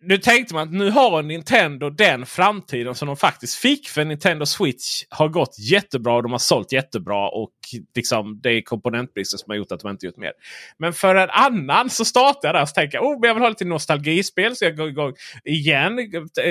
[0.00, 3.88] nu tänkte man att nu har Nintendo den framtiden som de faktiskt fick.
[3.88, 7.28] För Nintendo Switch har gått jättebra och de har sålt jättebra.
[7.28, 7.52] Och
[7.94, 10.32] liksom, det är komponentbristen som har gjort att de inte gjort mer.
[10.78, 13.64] Men för en annan så startar jag där och tänker oh, jag vill ha lite
[13.64, 14.56] nostalgispel.
[14.56, 15.12] Så jag går igång
[15.44, 15.98] igen.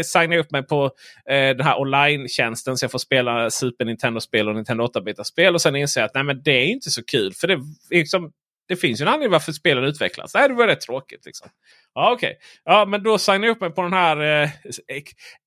[0.05, 0.85] Signar upp mig på
[1.29, 5.53] eh, den här online-tjänsten så jag får spela Super Nintendo-spel och Nintendo 8-bitarspel.
[5.53, 7.33] Och sen inser jag att nej, men det är inte så kul.
[7.33, 8.31] För det, liksom,
[8.67, 10.33] det finns ju en anledning varför spelen utvecklas.
[10.33, 11.25] Nej, det var rätt tråkigt.
[11.25, 11.49] Liksom.
[11.93, 12.37] Ja, Okej, okay.
[12.65, 14.49] ja, men då signar jag upp mig på den här eh,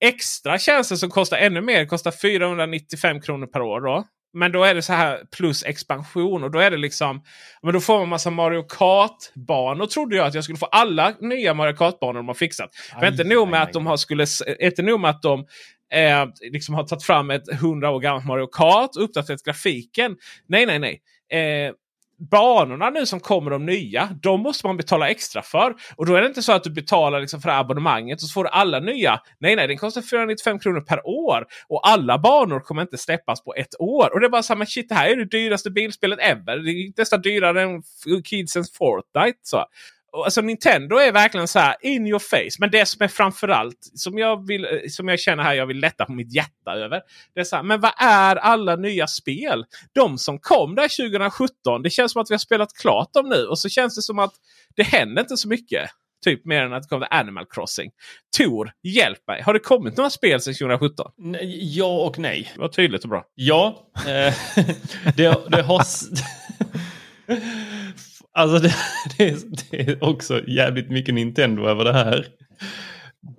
[0.05, 1.87] extra tjänsten som kostar ännu mer.
[1.87, 3.81] kostar 495 kronor per år.
[3.81, 4.05] då.
[4.33, 6.45] Men då är det så här plus expansion.
[6.45, 7.23] Och då är det liksom.
[7.63, 9.87] Men då får man massa Mario Kart-banor.
[9.87, 12.71] Trodde jag att jag skulle få alla nya Mario Kart-banor de har fixat.
[12.93, 14.27] Aj, Men inte nog med aj, att de har, skulle,
[14.61, 15.47] inte nog med att de
[15.93, 20.17] eh, liksom har tagit fram ett 100 år gammalt Mario Kart och uppdaterat grafiken.
[20.47, 21.01] Nej, nej, nej.
[21.41, 21.73] Eh,
[22.19, 25.75] banorna nu som kommer de nya, de måste man betala extra för.
[25.97, 28.45] Och då är det inte så att du betalar liksom för abonnemanget och så får
[28.45, 29.21] du alla nya.
[29.39, 31.47] Nej, nej, den kostar 495 kronor per år.
[31.69, 34.15] Och alla banor kommer inte släppas på ett år.
[34.15, 36.57] Och det är bara samma men shit, det här är det dyraste bilspelet ever.
[36.57, 37.83] Det är nästan dyrare än
[38.25, 39.39] Kidsens Fortnite.
[39.43, 39.65] Så
[40.25, 42.57] alltså Nintendo är verkligen så här in your face.
[42.59, 46.05] Men det som är framförallt som jag, vill, som jag känner här jag vill lätta
[46.05, 47.01] på mitt hjärta över.
[47.35, 49.65] Det är så här, men vad är alla nya spel?
[49.93, 51.83] De som kom där 2017.
[51.83, 53.47] Det känns som att vi har spelat klart dem nu.
[53.47, 54.33] Och så känns det som att
[54.77, 55.91] det händer inte så mycket.
[56.25, 57.91] Typ mer än att det kommer Animal Crossing.
[58.39, 59.43] Tor, hjälp mig.
[59.43, 61.13] Har det kommit några spel sedan 2017?
[61.61, 62.53] Ja och nej.
[62.55, 63.25] Det var tydligt och bra.
[63.35, 63.91] Ja.
[63.97, 64.35] Eh,
[65.17, 65.83] det, det har...
[68.37, 68.75] Alltså det,
[69.19, 69.37] det, är,
[69.71, 72.27] det, är, också jävligt mycket Nintendo över det här.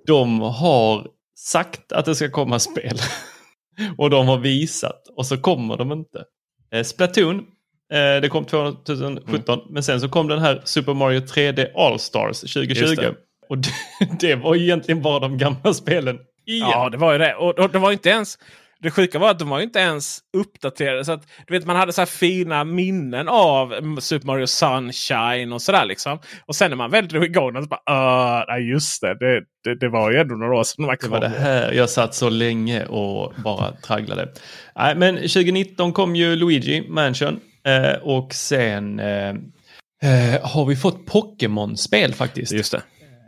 [0.06, 1.06] De har
[1.38, 2.98] sagt att det ska komma spel.
[3.98, 6.24] Och de har visat och så kommer de inte.
[6.72, 7.38] Eh, Splatoon,
[7.92, 9.58] eh, det kom 2017.
[9.58, 9.72] Mm.
[9.72, 13.14] Men sen så kom den här Super Mario 3D All-Stars 2020.
[13.48, 13.70] Och det,
[14.20, 16.68] det, var egentligen bara de gamla spelen igen.
[16.70, 17.34] Ja, det var ju det.
[17.34, 18.38] Och, och det var inte ens
[18.82, 21.04] det sjuka var att de var inte ens uppdaterade.
[21.04, 25.84] Så att, du vet, man hade så fina minnen av Super Mario Sunshine och sådär.
[25.84, 26.18] Liksom.
[26.46, 29.42] Och sen när man väl drog igång den så bara, uh, nej just det, det,
[29.64, 32.14] det, det var ju ändå några år sedan de Det var det här jag satt
[32.14, 34.28] så länge och bara tragglade.
[34.76, 37.40] Nej, men 2019 kom ju Luigi Mansion.
[37.66, 39.28] Eh, och sen eh,
[40.02, 42.52] eh, har vi fått Pokémon-spel faktiskt.
[42.52, 42.82] Just det.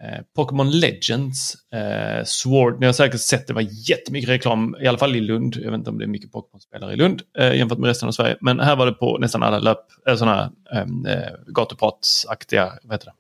[0.04, 4.98] Eh, Pokémon Legends, eh, Sword, ni har säkert sett det var jättemycket reklam, i alla
[4.98, 5.56] fall i Lund.
[5.56, 8.12] Jag vet inte om det är mycket Pokémon-spelare i Lund eh, jämfört med resten av
[8.12, 8.36] Sverige.
[8.40, 13.06] Men här var det på nästan alla löp, äh, sådana ehm, äh, gatupratsaktiga, vad heter
[13.06, 13.12] det?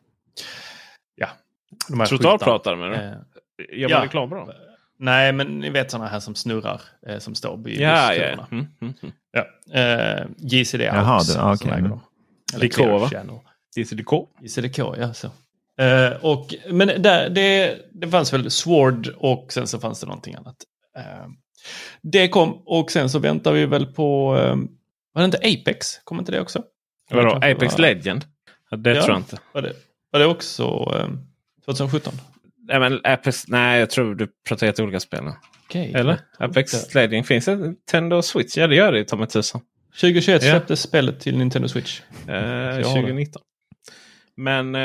[1.14, 1.28] Ja.
[2.06, 2.96] Trottoarpratare menar du?
[2.96, 4.04] Eh, Gör man ja.
[4.04, 4.50] reklam på dem?
[4.98, 8.46] Nej, men ni vet sådana här som snurrar, eh, som står vid ja, ja.
[8.50, 9.14] Mm, mm, mm.
[9.32, 9.46] ja.
[9.80, 11.78] Eh, JCD Jaha, Outs, det, okay.
[11.78, 11.98] Mm.
[12.60, 13.10] DK va?
[13.76, 14.12] JCDK?
[14.40, 15.30] JCDK, ja så.
[15.80, 20.34] Uh, och, men där, det, det fanns väl Sword och sen så fanns det någonting
[20.34, 20.56] annat.
[20.98, 21.28] Uh,
[22.02, 24.56] det kom och sen så väntar vi väl på, uh,
[25.12, 25.98] var det inte Apex?
[26.04, 26.62] Kom inte det också?
[27.10, 27.78] Vadå, Apex var...
[27.78, 28.24] Legend?
[28.70, 29.38] Det ja, tror jag inte.
[29.52, 29.72] Var det,
[30.10, 30.84] var det också
[31.64, 32.14] 2017?
[32.68, 35.20] Nej, men Apex, nej, jag tror du pratar helt olika spel.
[35.68, 36.20] Okay, Eller?
[36.38, 38.56] Apex Legend, finns det Nintendo Switch?
[38.56, 39.60] Ja, det gör det ta mig tusan.
[40.00, 42.00] 2021 släpptes spelet till Nintendo Switch.
[42.26, 43.42] 2019.
[44.36, 44.76] Men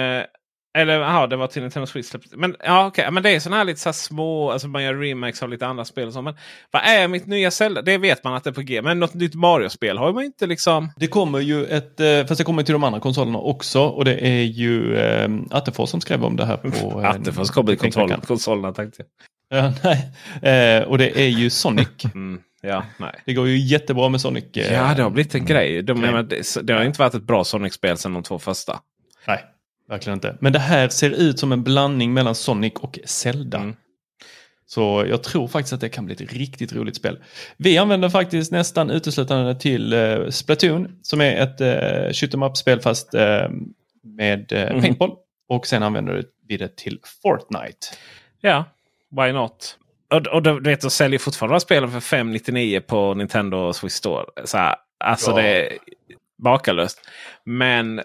[0.76, 2.16] eller ja, det var till Nintendo Switch.
[2.32, 3.12] Men, ja, okay.
[3.12, 5.68] men det är sådana här lite så här små, alltså man gör remakes av lite
[5.68, 6.08] andra spel.
[6.08, 6.22] Och så.
[6.22, 6.36] Men
[6.72, 7.82] vad är mitt nya Zelda?
[7.82, 8.82] Det vet man att det är på G.
[8.82, 10.92] Men något nytt Mario-spel har man inte liksom.
[10.96, 13.82] Det kommer ju ett, eh, fast det kommer till de andra konsolerna också.
[13.82, 17.00] Och det är ju äh, Attefors som skrev om det här på...
[17.00, 19.04] Attefors kommer konsolen, konsolerna tänkte
[19.50, 19.64] jag.
[19.64, 20.12] Ja, nej.
[20.54, 21.88] Eh, och det är ju Sonic.
[22.14, 22.42] Mm.
[22.62, 23.22] Ja, nej.
[23.26, 24.44] Det går ju jättebra med Sonic.
[24.54, 25.84] Eh, ja, det har blivit en grej.
[25.84, 28.80] De, men, det, det har inte varit ett bra Sonic-spel sedan de två första.
[29.28, 29.44] Nej.
[29.90, 30.38] Verkligen inte.
[30.42, 33.58] Men det här ser ut som en blandning mellan Sonic och Zelda.
[33.58, 33.76] Mm.
[34.66, 37.24] Så jag tror faktiskt att det kan bli ett riktigt roligt spel.
[37.58, 42.82] Vi använder faktiskt nästan uteslutande till uh, Splatoon som är ett uh, shoot em up-spel
[42.82, 43.22] fast uh,
[44.04, 44.82] med uh, mm.
[44.82, 45.12] paintball.
[45.48, 47.88] Och sen använder vi det till Fortnite.
[48.42, 48.66] Ja,
[49.12, 49.78] why not?
[50.10, 54.26] Och, och du vet, de säljer fortfarande spelen för 599 på Nintendo Switch Store.
[54.46, 55.38] Så här, alltså ja.
[55.38, 55.78] det är
[56.44, 57.00] makalöst.
[57.44, 58.02] Men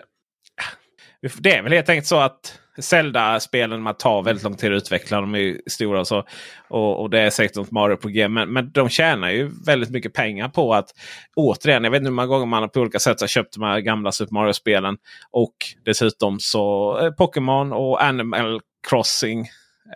[1.39, 5.21] det är väl helt enkelt så att Zelda-spelen man tar väldigt lång tid att utveckla.
[5.21, 6.25] De är stora och så.
[6.69, 8.33] Och, och det är säkert något Mario-problem.
[8.33, 10.91] Men, men de tjänar ju väldigt mycket pengar på att
[11.37, 13.81] återigen, jag vet inte hur många gånger man på olika sätt har köpt de här
[13.81, 14.97] gamla Super Mario-spelen.
[15.31, 15.55] Och
[15.85, 19.47] dessutom så eh, Pokémon och Animal Crossing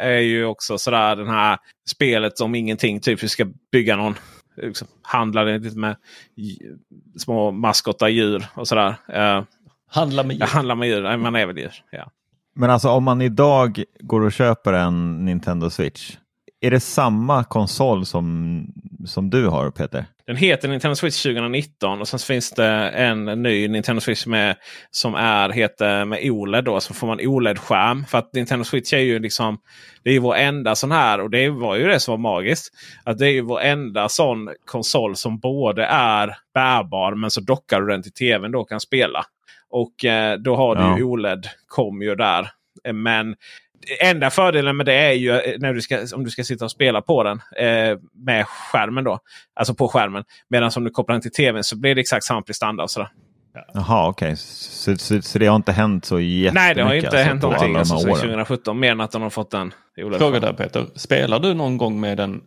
[0.01, 1.59] är ju också sådär den här
[1.91, 3.01] spelet om ingenting.
[3.01, 4.15] Typ vi ska bygga någon
[4.57, 5.97] liksom, handlar lite med
[7.19, 8.97] små maskotar djur och sådär.
[9.15, 9.45] Uh,
[9.95, 10.47] Handla med djur.
[10.47, 11.73] Handla med djur, man är väl djur.
[11.91, 12.11] Ja.
[12.57, 16.17] Men alltså om man idag går och köper en Nintendo Switch,
[16.61, 18.67] är det samma konsol som,
[19.07, 20.07] som du har Peter?
[20.27, 24.57] Den heter Nintendo Switch 2019 och sen finns det en ny Nintendo Switch med,
[24.91, 26.65] som är, heter med OLED.
[26.65, 28.05] Då, så får man OLED-skärm.
[28.05, 29.59] För att Nintendo Switch är ju liksom
[30.03, 32.75] det är ju vår enda sån här och det var ju det som var magiskt.
[33.05, 37.81] Att det är ju vår enda sån konsol som både är bärbar men så dockar
[37.81, 39.25] du den till tvn då kan spela.
[39.77, 40.83] Och eh, då har Ja.
[40.93, 42.51] du ju OLED kom ju där.
[42.85, 43.37] Eh, Men
[44.01, 46.71] enda fördelen med det är ju eh, när du ska, om du ska sitta och
[46.71, 49.05] spela på den eh, med skärmen.
[49.05, 49.19] då.
[49.55, 50.25] Alltså på skärmen.
[50.51, 52.83] Medan om du kopplar den till tvn så blir det exakt samma prestanda.
[52.83, 53.09] Och sådär.
[53.75, 54.37] Jaha, okej.
[54.37, 56.55] Så, så, så det har inte hänt så jättemycket?
[56.55, 58.21] Nej, det har inte alltså, hänt någonting alltså, sedan åren?
[58.21, 58.81] 2017.
[58.81, 60.21] Mer än att de har fått en OLED.
[60.21, 62.41] Fråga där Peter, spelar du någon gång med den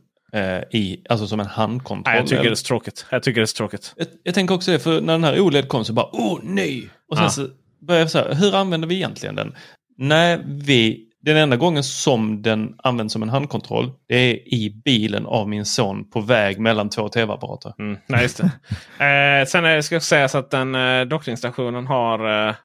[0.72, 2.14] i, alltså som en handkontroll?
[2.14, 3.06] Nej, jag tycker det är så tråkigt.
[3.10, 3.94] Jag tycker det är så tråkigt.
[3.98, 6.90] jag, jag tänker också det, för när den här OLED kom så bara oh nej!
[7.12, 7.30] Och sen Ja.
[7.30, 7.48] så
[7.88, 9.56] började jag så här, hur använder vi egentligen den?
[9.98, 15.26] Nej, vi, den enda gången som den används som en handkontroll det är i bilen
[15.26, 17.74] av min son på väg mellan två tv-apparater.
[17.80, 18.44] Mm, nej, just det.
[19.42, 22.56] eh, sen är ska jag säga så att den eh, dockningsstationen har eh,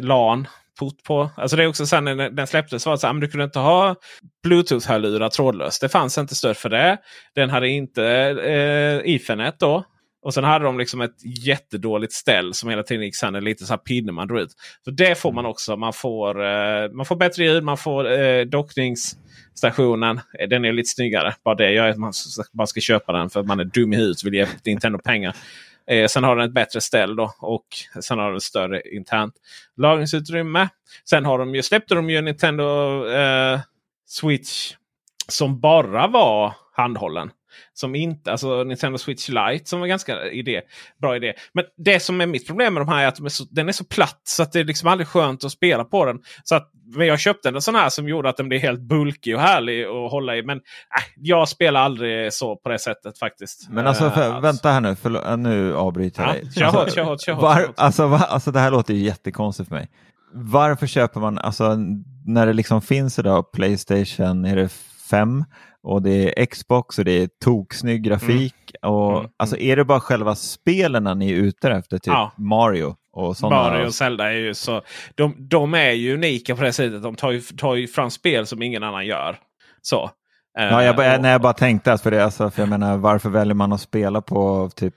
[0.00, 0.46] LAN.
[0.78, 1.30] Port på.
[1.36, 3.44] Alltså det är också sen när den släpptes var det så här, men du kunde
[3.44, 3.96] inte ha
[4.46, 5.80] Bluetooth-hörlurar trådlöst.
[5.80, 6.98] Det fanns inte stöd för det.
[7.34, 8.04] Den hade inte
[8.44, 9.84] eh, Ethernet då.
[10.22, 13.40] Och sen hade de liksom ett jättedåligt ställ som hela tiden gick sönder.
[13.40, 14.50] Lite så här pinne man drog ut.
[14.84, 15.76] Så det får man också.
[15.76, 20.20] Man får, eh, man får bättre ljud, man får eh, dockningsstationen.
[20.38, 21.34] Eh, Den är lite snyggare.
[21.44, 22.12] Bara det gör att man
[22.52, 24.98] bara ska köpa den för att man är dum i huvudet och vill ge Nintendo
[24.98, 25.36] pengar.
[25.86, 27.66] Eh, sen har den ett bättre ställ då och
[28.00, 29.34] sen har den större internt
[29.76, 30.68] lagringsutrymme.
[31.08, 32.64] Sen har de ju, släppte de ju Nintendo
[33.08, 33.60] eh,
[34.06, 34.74] Switch
[35.28, 37.30] som bara var handhållen.
[37.72, 40.60] Som inte, alltså Nintendo Switch Lite som var ganska idé,
[41.00, 41.32] bra idé.
[41.52, 43.68] Men det som är mitt problem med de här är att de är så, den
[43.68, 46.18] är så platt så att det är liksom aldrig skönt att spela på den.
[46.44, 49.34] Så att men jag köpte en sån här som gjorde att den blev helt bulkig
[49.34, 50.42] och härlig att hålla i.
[50.42, 50.62] Men äh,
[51.16, 53.68] jag spelar aldrig så på det sättet faktiskt.
[53.70, 56.52] Men alltså, för, Eh, vänta här nu, förlåt, nu avbryter jag Ja, dig.
[56.52, 57.74] kör alltså, kör hårt, kör hårt.
[57.76, 59.88] Alltså, alltså det här låter ju jättekonstigt för mig.
[60.32, 61.76] Varför köper man, alltså
[62.26, 64.68] när det liksom finns idag Playstation, är det
[65.10, 65.44] 5
[65.86, 68.54] och det är Xbox och det är toksnygg grafik.
[68.82, 72.32] Och, Mm, Alltså är det bara själva spelen ni är ute efter, typ Ja.
[72.36, 73.62] Mario och sådana?
[73.62, 74.82] Mario och Zelda är ju så.
[75.14, 77.02] De, de är ju unika på det sättet.
[77.02, 79.36] De tar ju, tar ju fram spel som ingen annan gör.
[79.82, 80.10] Så.
[80.58, 82.96] Ja, jag, Eh, och- när jag bara tänkte att för det, alltså, för jag menar
[82.96, 84.94] varför väljer man att spela på typ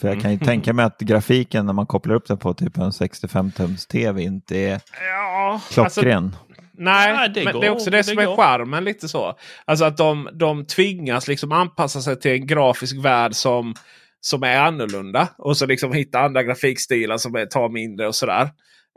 [0.00, 0.46] för jag kan ju Mm.
[0.46, 4.56] tänka mig att grafiken när man kopplar upp den på typ en 65-tums tv inte
[4.58, 4.80] är
[5.16, 6.24] Ja, klockren.
[6.24, 6.38] Alltså,
[6.72, 7.60] nej, Nej, det men går.
[7.60, 8.36] det är också det, Det som är går.
[8.36, 8.84] charmen.
[8.84, 9.38] lite så.
[9.64, 13.74] Alltså att de, de tvingas liksom anpassa sig till en grafisk värld som,
[14.20, 15.28] som är annorlunda.
[15.38, 18.42] Och så liksom hitta andra grafikstilar som är, tar mindre och sådär.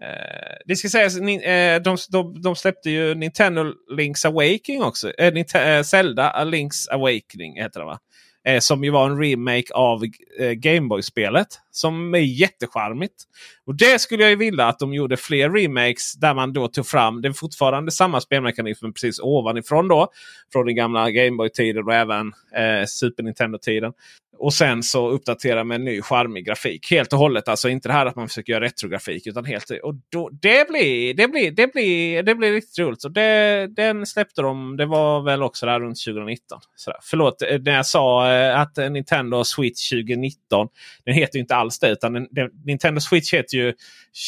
[0.03, 3.63] Eh, det ska sägas, ni- eh, de, de, de släppte ju Nintendo
[3.97, 5.11] Link's Awakening också.
[5.17, 7.99] Eh, Ninte- eh, Zelda A Link's Awakening heter det va?
[8.45, 10.03] Eh, som ju var en remake av
[10.39, 11.47] eh, Gameboy-spelet.
[11.71, 13.23] Som är jättecharmigt.
[13.65, 16.87] Och det skulle jag ju vilja att de gjorde fler remakes där man då tog
[16.87, 17.21] fram.
[17.21, 20.07] den fortfarande samma spelmekanismen precis ovanifrån då.
[20.53, 23.93] Från den gamla Gameboy-tiden och även eh, Super Nintendo-tiden.
[24.37, 26.91] Och sen så uppdatera med en ny charmig grafik.
[26.91, 27.47] Helt och hållet.
[27.47, 29.27] Alltså inte det här att man försöker göra retrografik.
[29.27, 33.01] Utan helt, och då, det, blir, det, blir, det, blir, det blir riktigt roligt.
[33.01, 34.77] Så det, den släppte de.
[34.77, 36.59] Det var väl också där runt 2019.
[36.75, 36.99] Sådär.
[37.03, 40.67] Förlåt eh, när jag sa eh, att Nintendo Switch 2019.
[41.05, 41.89] Den heter ju inte alls det.
[41.89, 43.73] Utan den, den, Nintendo Switch heter ju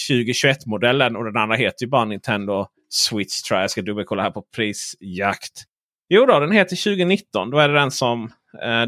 [0.10, 1.16] 2021-modellen.
[1.16, 3.64] Och den andra heter ju bara Nintendo Switch tror jag.
[3.64, 5.64] Jag ska dubbelkolla här på prisjakt.
[6.10, 7.50] Jo då, den heter 2019.
[7.50, 8.32] Då är det den som,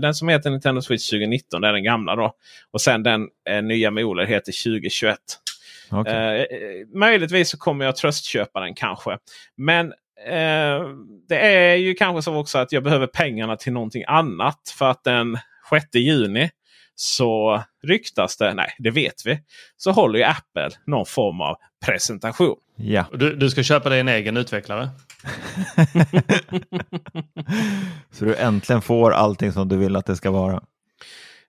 [0.02, 1.62] den som heter Nintendo Switch 2019.
[1.62, 2.34] Det är den gamla då.
[2.72, 5.18] Och sen den eh, nya med OLED heter 2021.
[5.92, 6.14] Okej.
[6.14, 9.18] Eh, eh, möjligtvis så kommer jag tröstköpa den kanske.
[9.58, 9.94] Men
[10.28, 10.82] eh,
[11.28, 14.74] det är ju kanske så också att jag behöver pengarna till någonting annat.
[14.78, 15.38] För att den
[15.70, 16.50] 6 juni
[16.96, 19.40] så ryktas det, nej det vet vi,
[19.78, 21.56] så håller ju Apple någon form av
[21.86, 22.56] presentation.
[22.82, 23.06] Ja.
[23.14, 24.90] Du, du ska köpa dig en egen utvecklare.
[28.12, 30.62] Så du äntligen får allting som du vill att det ska vara.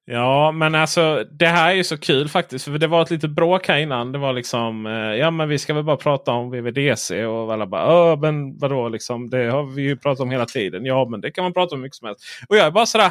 [0.04, 2.64] Ja, men alltså det här är ju så kul faktiskt.
[2.64, 4.12] För det var ett litet bråk här innan.
[4.12, 7.26] Det var liksom, eh, ja men vi ska väl bara prata om VVDC.
[7.26, 9.30] Och alla bara, men vadå liksom.
[9.30, 10.84] Det har vi ju pratat om hela tiden.
[10.84, 12.24] Ja, men det kan man prata om mycket som helst.
[12.48, 13.10] Och jag är bara sådär,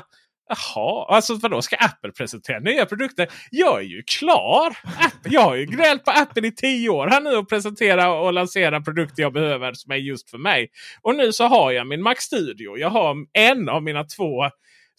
[0.49, 3.27] Jaha, alltså vadå ska Apple presentera nya produkter?
[3.51, 4.77] Jag är ju klar!
[4.83, 8.33] Apple, jag har ju gnällt på Apple i tio år här nu och presentera och
[8.33, 10.69] lansera produkter jag behöver som är just för mig.
[11.01, 12.77] Och nu så har jag min Mac Studio.
[12.77, 14.49] Jag har en av mina två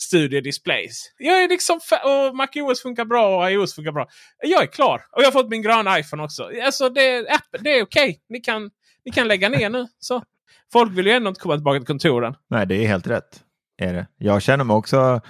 [0.02, 1.12] Studio Displays.
[1.18, 4.08] Jag är liksom och MacOS funkar bra och iOS funkar bra.
[4.42, 5.02] Jag är klar.
[5.12, 6.50] Och jag har fått min gröna iPhone också.
[6.64, 7.26] Alltså det,
[7.60, 8.02] det är okej.
[8.02, 8.16] Okay.
[8.28, 8.70] Ni, kan,
[9.04, 9.86] ni kan lägga ner nu.
[9.98, 10.22] Så.
[10.72, 12.34] Folk vill ju ändå inte komma tillbaka till kontoren.
[12.50, 13.44] Nej, det är helt rätt.
[13.80, 14.06] Är det.
[14.18, 15.20] Jag känner mig också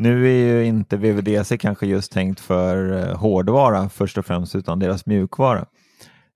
[0.00, 4.78] nu är ju inte VVDC kanske just tänkt för eh, hårdvara först och främst utan
[4.78, 5.66] deras mjukvara.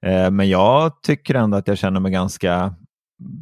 [0.07, 2.75] Eh, men jag tycker ändå att jag känner mig ganska...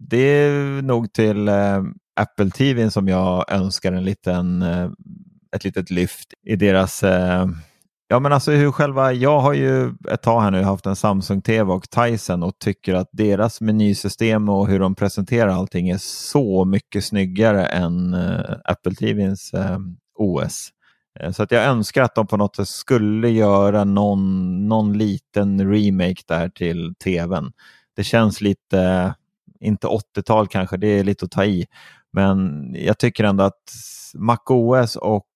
[0.08, 1.82] Det är nog till eh,
[2.20, 4.62] Apple TV som jag önskar en liten,
[5.56, 7.04] ett litet lyft i deras
[8.12, 11.42] Ja men alltså hur själva, jag har ju ett tag här nu haft en Samsung
[11.42, 16.64] TV och Tyson och tycker att deras menysystem och hur de presenterar allting är så
[16.64, 19.78] mycket snyggare än eh, Apple TVns eh,
[20.18, 20.68] OS.
[21.20, 25.72] Eh, så att jag önskar att de på något sätt skulle göra någon, någon liten
[25.72, 27.52] remake där till tvn.
[27.96, 29.14] Det känns lite,
[29.60, 31.66] inte 80-tal kanske, det är lite att ta i.
[32.12, 33.72] Men jag tycker ändå att
[34.14, 35.26] MacOS och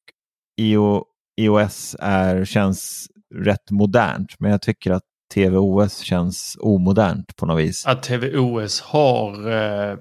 [0.57, 1.05] IO,
[1.37, 4.41] iOS är, känns rätt modernt.
[4.41, 5.03] Men jag tycker att
[5.35, 7.87] TVOS känns omodernt på något vis.
[7.87, 9.97] Att TVOS har eh,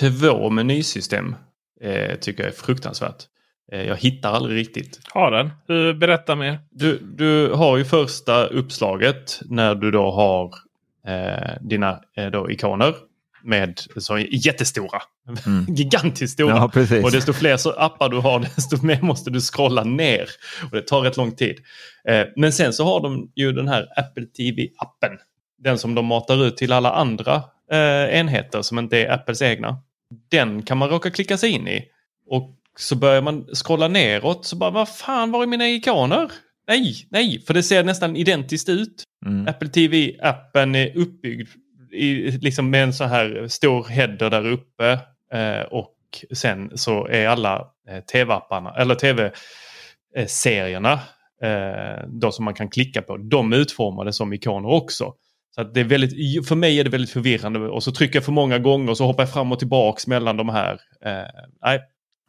[0.00, 1.34] två menysystem
[1.80, 3.24] eh, tycker jag är fruktansvärt.
[3.72, 5.00] Eh, jag hittar aldrig riktigt.
[5.12, 5.50] Har den?
[5.98, 6.58] Berätta mer.
[6.70, 10.54] Du, du har ju första uppslaget när du då har
[11.06, 12.94] eh, dina eh, då ikoner
[13.48, 15.02] med så jättestora.
[15.46, 15.66] Mm.
[15.74, 16.56] Gigantiskt stora.
[16.56, 20.28] Ja, och desto fler så appar du har desto mer måste du scrolla ner.
[20.64, 21.56] Och Det tar rätt lång tid.
[22.08, 25.18] Eh, men sen så har de ju den här Apple TV-appen.
[25.58, 27.34] Den som de matar ut till alla andra
[27.72, 29.78] eh, enheter som inte är Apples egna.
[30.30, 31.84] Den kan man råka klicka sig in i.
[32.26, 36.30] Och så börjar man scrolla neråt så bara vad fan var är mina ikoner?
[36.68, 39.04] Nej, nej, för det ser nästan identiskt ut.
[39.26, 39.48] Mm.
[39.48, 41.48] Apple TV-appen är uppbyggd
[41.92, 44.98] i, liksom med en så här stor header där uppe.
[45.32, 45.94] Eh, och
[46.34, 50.92] sen så är alla eh, tv-apparna, eller tv-serierna
[51.42, 55.14] eh, då som man kan klicka på, de är utformade som ikoner också.
[55.54, 58.32] Så det är väldigt, för mig är det väldigt förvirrande och så trycker jag för
[58.32, 60.72] många gånger och så hoppar jag fram och tillbaks mellan de här.
[61.04, 61.28] Eh,
[61.62, 61.80] nej,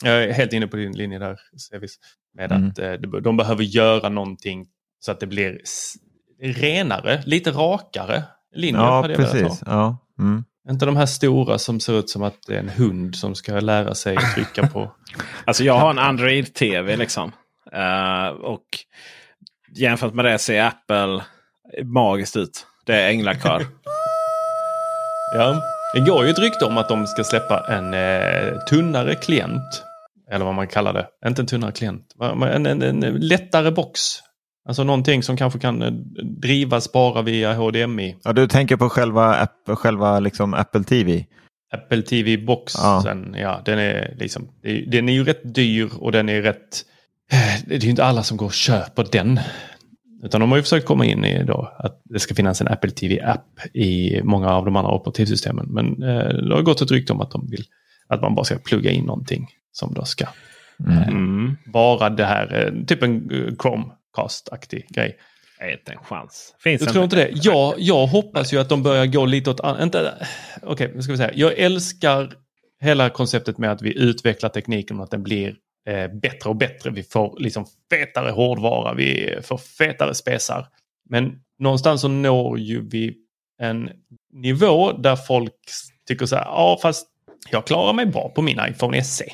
[0.03, 1.39] jag är helt inne på din linje där,
[1.69, 1.99] Sevis.
[2.33, 2.69] Med mm.
[2.69, 4.67] att eh, de behöver göra någonting
[4.99, 5.61] så att det blir
[6.41, 8.23] renare, lite rakare
[8.55, 8.81] linjer.
[8.81, 9.63] Ja, precis.
[9.65, 9.97] Ja.
[10.19, 10.43] Mm.
[10.69, 13.59] Inte de här stora som ser ut som att det är en hund som ska
[13.59, 14.91] lära sig trycka på.
[15.45, 17.31] alltså jag har en Android-TV liksom.
[17.75, 18.65] Uh, och
[19.75, 21.23] jämfört med det ser Apple
[21.83, 22.65] magiskt ut.
[22.85, 23.65] Det är änglakar.
[25.35, 25.61] ja,
[25.93, 29.83] det går ju ett rykte om att de ska släppa en eh, tunnare klient
[30.31, 31.07] eller vad man kallar det.
[31.27, 32.15] Inte en tunnare klient.
[32.21, 34.01] En, en, en lättare box.
[34.67, 35.91] Alltså någonting som kanske kan eh,
[36.23, 38.15] drivas bara via HDMI.
[38.23, 41.25] Ja, du tänker på själva, app, själva liksom Apple TV?
[41.71, 43.39] Apple TV-boxen, ja.
[43.39, 43.61] ja.
[43.65, 44.49] den, är liksom,
[44.87, 46.85] den är ju rätt dyr och den är rätt...
[47.31, 49.39] Eh, det är ju inte alla som går och köper den.
[50.23, 52.91] Utan de har ju försökt komma in i då att det ska finnas en Apple
[52.91, 55.65] TV-app i många av de andra operativsystemen.
[55.69, 57.63] Men eh, det har gått ett rykte om att de vill
[58.07, 60.25] att man bara ska plugga in någonting som då ska
[60.87, 61.57] mm.
[61.65, 63.55] vara det här, typ en eh,
[64.15, 65.17] Chromecast-aktig grej.
[65.71, 66.55] Inte en chans.
[66.59, 67.29] Finns du tror inte det?
[67.33, 69.59] Jag, jag hoppas ju att de börjar gå lite åt...
[69.59, 70.13] Okej,
[70.63, 71.31] okay, ska vi säga.
[71.33, 72.33] Jag älskar
[72.81, 75.55] hela konceptet med att vi utvecklar tekniken och att den blir
[75.87, 76.89] eh, bättre och bättre.
[76.89, 80.67] Vi får liksom fetare hårdvara, vi får fetare spesar.
[81.09, 83.15] Men någonstans så når ju vi
[83.61, 83.89] en
[84.33, 85.53] nivå där folk
[86.07, 87.07] tycker så här, ja fast
[87.51, 89.25] jag klarar mig bra på min iPhone SE.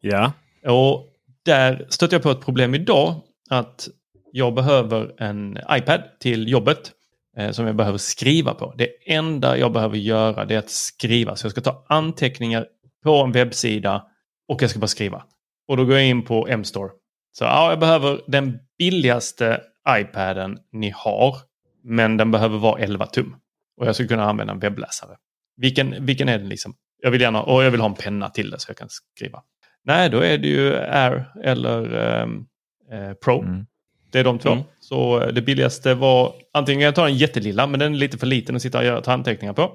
[0.00, 0.32] Ja.
[0.66, 1.06] Och
[1.44, 3.22] där stötte jag på ett problem idag.
[3.50, 3.88] Att
[4.32, 6.92] jag behöver en iPad till jobbet
[7.36, 8.74] eh, som jag behöver skriva på.
[8.78, 11.36] Det enda jag behöver göra det är att skriva.
[11.36, 12.66] Så jag ska ta anteckningar
[13.04, 14.04] på en webbsida
[14.48, 15.24] och jag ska bara skriva.
[15.68, 16.90] Och då går jag in på M-store.
[17.32, 21.36] Så ja, jag behöver den billigaste iPaden ni har.
[21.84, 23.36] Men den behöver vara 11 tum.
[23.80, 25.16] Och jag ska kunna använda en webbläsare.
[25.56, 26.74] Vilken, vilken är den liksom?
[27.02, 29.42] Jag vill gärna, och jag vill ha en penna till det så jag kan skriva.
[29.84, 32.46] Nej, då är det ju Air eller ehm,
[32.92, 33.42] eh, Pro.
[33.42, 33.66] Mm.
[34.10, 34.52] Det är de två.
[34.52, 34.64] Mm.
[34.80, 38.56] Så det billigaste var antingen jag tar en jättelilla men den är lite för liten
[38.56, 39.72] att sitta och göra anteckningar på.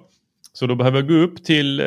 [0.54, 1.86] Så då behöver jag gå upp till eh,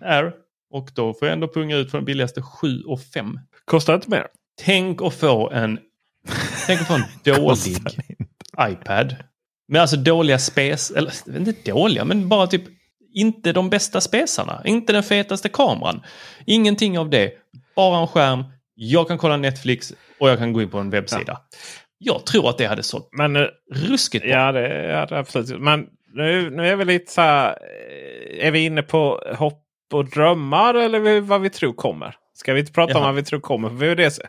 [0.00, 0.32] Air
[0.72, 3.38] och då får jag ändå punga ut för den billigaste 7 och 5.
[3.64, 4.26] Kostar inte mer.
[4.64, 5.78] Tänk att få en,
[6.66, 7.76] tänk att få en dålig
[8.60, 9.16] iPad.
[9.68, 12.62] Med alltså dåliga spes, eller inte dåliga men bara typ
[13.14, 16.02] inte de bästa spesarna, inte den fetaste kameran.
[16.46, 17.32] Ingenting av det.
[17.76, 21.22] Bara en skärm, jag kan kolla Netflix och jag kan gå in på en webbsida.
[21.26, 21.44] Ja.
[22.04, 24.32] Jag tror att det hade sålt Men, uh, ruskigt bra.
[24.32, 25.60] Ja, det hade absolut.
[25.60, 27.48] Men nu, nu är vi lite så här.
[27.48, 32.14] Eh, är vi inne på hopp och drömmar eller vad vi tror kommer?
[32.34, 33.06] Ska vi inte prata om Jaha.
[33.06, 34.22] vad vi tror kommer på VVDC?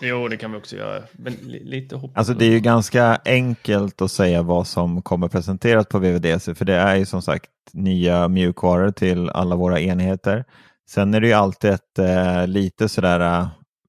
[0.00, 1.02] Jo, det kan vi också göra.
[1.12, 2.18] Men li- lite hopp.
[2.18, 6.64] Alltså det är ju ganska enkelt att säga vad som kommer presenterat på VVDC för
[6.64, 10.44] det är ju som sagt nya mjukvaror till alla våra enheter.
[10.90, 13.48] Sen är det ju alltid ett eh, lite sådär, eh,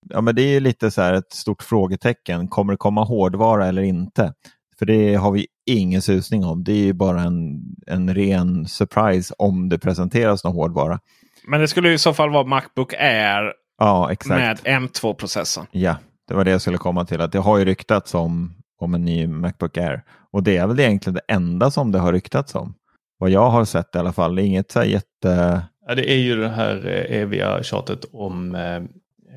[0.10, 2.48] ja men det är ju lite så här ett stort frågetecken.
[2.48, 4.34] Kommer det komma hårdvara eller inte?
[4.80, 6.64] För det har vi ingen susning om.
[6.64, 11.00] Det är ju bara en, en ren surprise om det presenteras någon hårdvara.
[11.48, 14.40] Men det skulle i så fall vara Macbook Air Ja, exakt.
[14.66, 15.66] med M2-processorn.
[15.72, 15.96] Ja,
[16.28, 17.22] det var det jag skulle komma till.
[17.22, 20.04] Att det har ju ryktats om, om en ny Macbook Air.
[20.32, 22.74] Och det är väl egentligen det enda som det har ryktats om.
[23.18, 24.36] Vad jag har sett i alla fall.
[24.36, 25.62] Det är inget så här jätte...
[25.88, 28.82] Ja, det är ju det här eh, eviga tjatet om eh,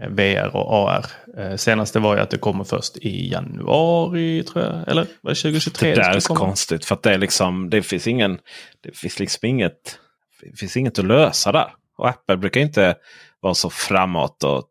[0.09, 1.07] VR och AR.
[1.39, 4.89] Eh, senaste var ju att det kommer först i januari tror jag.
[4.89, 5.95] Eller var det 2023?
[5.95, 6.85] Det där är så konstigt.
[6.85, 8.39] För det, är liksom, det finns ingen...
[8.81, 9.99] Det finns liksom inget...
[10.57, 11.73] Finns inget att lösa där.
[11.99, 12.95] Och Apple brukar inte
[13.41, 14.65] vara så framåt och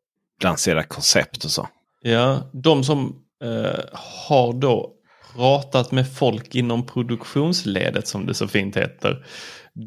[0.43, 1.67] lansera koncept och så.
[2.01, 4.93] Ja, de som eh, har då
[5.35, 9.25] pratat med folk inom produktionsledet som det så fint heter.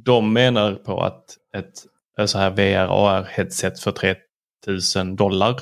[0.04, 1.24] De menar på att
[1.56, 3.92] ett så här VR AR headset för
[4.64, 5.56] 3000 dollar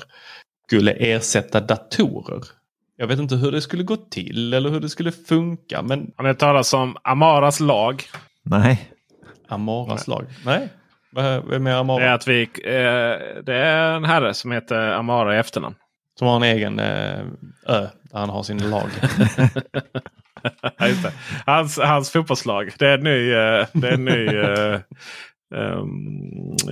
[0.67, 2.43] skulle ersätta datorer.
[2.97, 6.23] Jag vet inte hur det skulle gå till eller hur det skulle funka men Har
[6.23, 8.03] ni hört talas om Amaras lag?
[8.43, 8.91] Nej.
[9.47, 10.25] Amaras lag?
[10.45, 10.69] Nej.
[11.11, 11.99] Vad- Vem är Amara?
[12.03, 15.75] Det är, att vi, eh, det är en herre som heter Amara i efternamn.
[16.19, 17.19] Som har en egen eh,
[17.67, 18.89] ö där han har sin lag.
[20.77, 21.11] Ja, just det.
[21.45, 22.71] Hans, hans fotbollslag.
[22.79, 24.27] Det är en ny, eh, det är en ny
[25.55, 25.79] eh,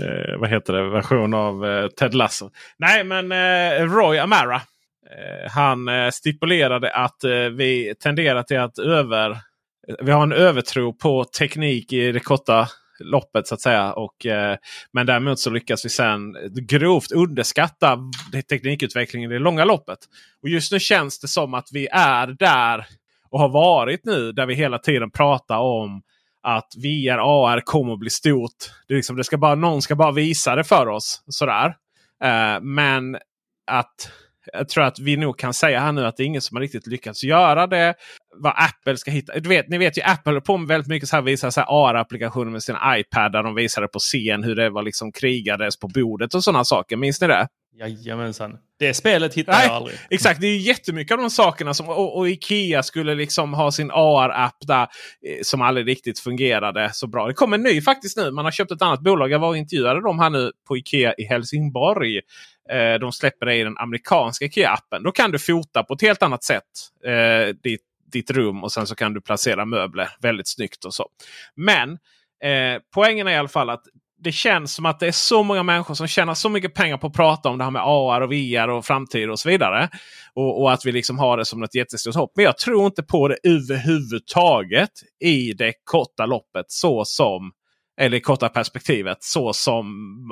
[0.04, 0.90] eh, vad heter det?
[0.90, 2.50] version av eh, Ted Lasso.
[2.78, 4.56] Nej, men eh, Roy Amara.
[4.56, 9.38] Eh, han eh, stipulerade att eh, vi tenderar till att över...
[10.02, 12.68] Vi har en övertro på teknik i det korta
[13.00, 13.94] loppet så att säga.
[13.94, 14.58] Och, eh,
[14.92, 16.36] men däremot så lyckas vi sen
[16.70, 18.00] grovt underskatta
[18.50, 20.00] teknikutvecklingen i det långa loppet.
[20.44, 22.86] Och just nu känns det som att vi är där
[23.30, 26.02] och har varit nu där vi hela tiden pratar om
[26.48, 28.72] att VR AR kommer att bli stort.
[28.88, 31.24] Det, liksom, det ska bara, någon ska bara visa det för oss.
[31.28, 31.68] Sådär.
[32.24, 33.18] Uh, men
[33.72, 34.12] att
[34.54, 36.62] jag tror att vi nog kan säga här nu att det är ingen som har
[36.62, 37.94] riktigt lyckats göra det.
[38.36, 39.40] Vad Apple ska hitta.
[39.40, 41.62] Du vet, ni vet ju Apple håller på med väldigt mycket så här, visar så
[41.62, 43.32] här AR-applikationer med sina iPad.
[43.32, 46.98] Där de visade på scen hur det var liksom krigades på bordet och sådana saker.
[46.98, 47.48] Minns ni det?
[47.80, 48.58] Jajamensan.
[48.80, 49.98] Det spelet hittar Nej, jag aldrig.
[50.10, 51.74] Exakt, det är jättemycket av de sakerna.
[51.74, 54.88] Som, och, och Ikea skulle liksom ha sin AR-app där eh,
[55.42, 57.28] som aldrig riktigt fungerade så bra.
[57.28, 58.32] Det kommer en ny faktiskt nu.
[58.32, 59.32] Man har köpt ett annat bolag.
[59.32, 62.22] Jag var och intervjuade dem här nu på Ikea i Helsingborg.
[62.72, 65.04] Eh, de släpper det i den amerikanska Ikea-appen.
[65.04, 66.64] Då kan du fota på ett helt annat sätt.
[67.06, 71.10] Eh, ditt, ditt rum och sen så kan du placera möbler väldigt snyggt och så.
[71.56, 71.92] Men
[72.44, 73.84] eh, poängen är i alla fall att
[74.20, 77.08] det känns som att det är så många människor som tjänar så mycket pengar på
[77.08, 79.90] att prata om det här med AR och VR och framtid och så vidare.
[80.34, 82.32] Och, och att vi liksom har det som ett jättestort hopp.
[82.36, 84.90] Men jag tror inte på det överhuvudtaget
[85.20, 87.52] i det korta loppet så som
[88.00, 89.88] eller i korta perspektivet så som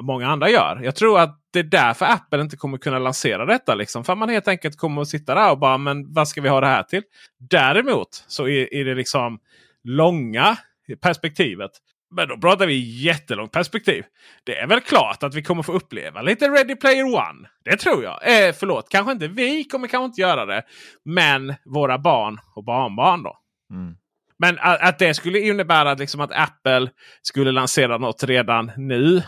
[0.05, 0.81] många andra gör.
[0.83, 3.75] Jag tror att det är därför Apple inte kommer kunna lansera detta.
[3.75, 4.03] Liksom.
[4.03, 6.61] För man helt enkelt kommer att sitta där och bara, men vad ska vi ha
[6.61, 7.01] det här till?
[7.49, 9.39] Däremot så är, är det liksom
[9.83, 10.57] långa
[11.01, 11.71] perspektivet.
[12.15, 14.03] Men då pratar vi jättelångt perspektiv.
[14.43, 17.49] Det är väl klart att vi kommer få uppleva lite Ready Player One.
[17.63, 18.47] Det tror jag.
[18.47, 20.63] Eh, förlåt, kanske inte vi kommer kanske inte göra det.
[21.05, 23.37] Men våra barn och barnbarn då.
[23.71, 23.95] Mm.
[24.39, 26.89] Men att, att det skulle innebära liksom att Apple
[27.21, 29.23] skulle lansera något redan nu.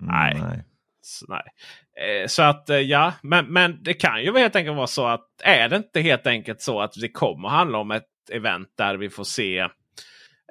[0.00, 0.34] Nej.
[0.34, 0.64] Mm, nej.
[1.02, 1.42] Så, nej.
[2.00, 5.26] Eh, så att eh, ja, men, men det kan ju helt enkelt vara så att
[5.44, 9.10] är det inte helt enkelt så att det kommer handla om ett event där vi
[9.10, 9.68] får se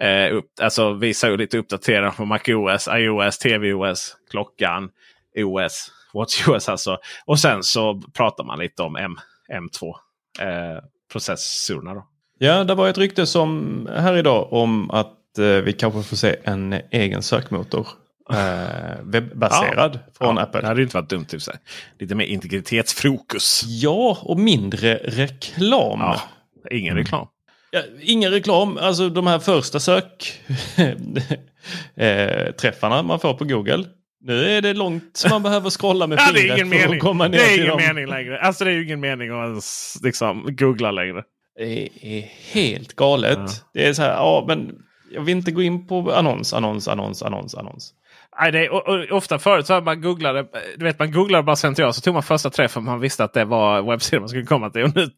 [0.01, 4.89] eh, upp, alltså visa lite uppdateringar på MacOS, iOS, tvOS, klockan,
[5.37, 6.97] OS, WatchOS alltså.
[7.25, 9.15] Och sen så pratar man lite om M,
[9.53, 9.87] M2
[10.39, 11.93] eh, processorerna.
[11.93, 12.07] Då.
[12.37, 16.35] Ja, det var ett rykte som här idag om att eh, vi kanske får se
[16.43, 17.87] en egen sökmotor.
[18.33, 20.61] Eh, webbaserad från ja, Apple.
[20.61, 21.25] Det hade ju inte varit dumt.
[21.25, 21.51] Typ, så.
[21.99, 23.63] Lite mer integritetsfokus.
[23.67, 25.99] Ja, och mindre reklam.
[25.99, 26.21] Ja,
[26.71, 27.27] ingen reklam.
[27.71, 28.77] Ja, ingen reklam.
[28.77, 30.41] Alltså de här första sök
[31.95, 33.85] eh, man får på Google.
[34.21, 36.77] Nu är det långt som man behöver scrolla med Ja, det är fingret ingen för
[36.77, 36.97] mening.
[36.97, 37.77] att komma ner Det är ingen dem.
[37.87, 38.39] mening längre.
[38.39, 41.23] Alltså det är ju ingen mening att ens, liksom googla längre.
[41.57, 42.21] Det är
[42.53, 43.37] helt galet.
[43.37, 43.47] Ja.
[43.73, 44.75] Det är så här, ja men
[45.11, 47.93] jag vill inte gå in på annons, annons, annons, annons, annons.
[48.41, 50.45] Nej, det är, och, och, ofta förut så man googlade,
[50.77, 53.45] du vet man googlade bara slentrian så tog man första träffen man visste att det
[53.45, 54.83] var webbsidan man skulle komma till.
[54.83, 55.09] Och nu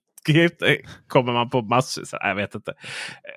[1.08, 2.04] kommer man på massor.
[2.06, 2.74] Så, jag vet inte.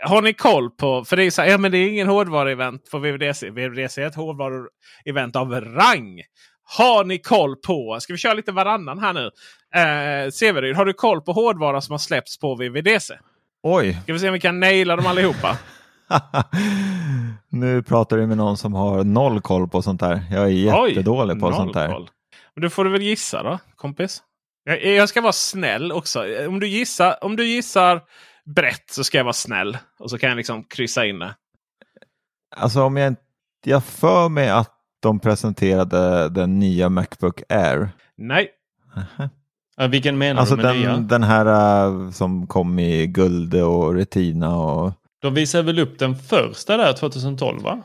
[0.02, 2.90] Har ni koll på, för det är så här, ja men det är ingen hårdvaruevent
[2.90, 3.50] på VVDC.
[3.50, 6.20] VVDC är ett hårdvaruevent av rang.
[6.66, 9.30] Har ni koll på, ska vi köra lite varannan här nu?
[9.74, 13.14] Eh, Severyd, har du koll på hårdvara som har släppts på VVDC?
[13.62, 13.98] Oj!
[14.02, 15.58] Ska vi se om vi kan naila dem allihopa?
[17.48, 20.22] nu pratar du med någon som har noll koll på sånt här.
[20.30, 21.88] Jag är jättedålig Oj, på sånt här.
[21.88, 22.10] koll.
[22.54, 24.22] Men då får du väl gissa då, kompis.
[24.64, 26.46] Jag, ska vara snäll också.
[26.48, 28.00] Om du, gissar, om du gissar
[28.44, 29.78] brett så ska jag vara snäll.
[29.98, 31.34] Och så kan jag liksom kryssa in det.
[32.56, 33.22] Alltså om jag inte...
[33.66, 34.70] Jag för mig att
[35.02, 37.88] de presenterade den nya Macbook Air.
[38.16, 38.50] Nej.
[39.76, 40.92] Ja, vilken menar Alltså du med nya?
[40.92, 41.46] den, den här
[41.86, 44.92] äh, som kom i guld och retina och...
[45.22, 47.82] De visade väl upp den första där 2012 va?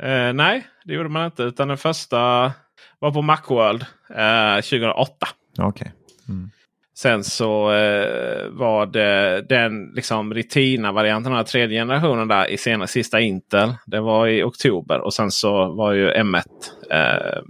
[0.00, 1.42] Eh, nej, det gjorde man inte.
[1.42, 2.52] Utan den första
[2.98, 5.28] var på Macworld eh, 2008.
[5.58, 5.92] Okej.
[6.28, 6.50] Mm.
[6.94, 13.20] Sen så eh, var det den liksom Retina-varianten av tredje generationen där i sena, sista
[13.20, 13.74] Intel.
[13.86, 16.42] Det var i oktober och sen så var ju M1
[16.90, 17.42] eh,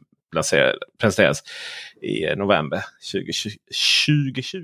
[1.01, 1.43] presenteras
[2.03, 3.59] i november 2020.
[4.07, 4.59] 2020.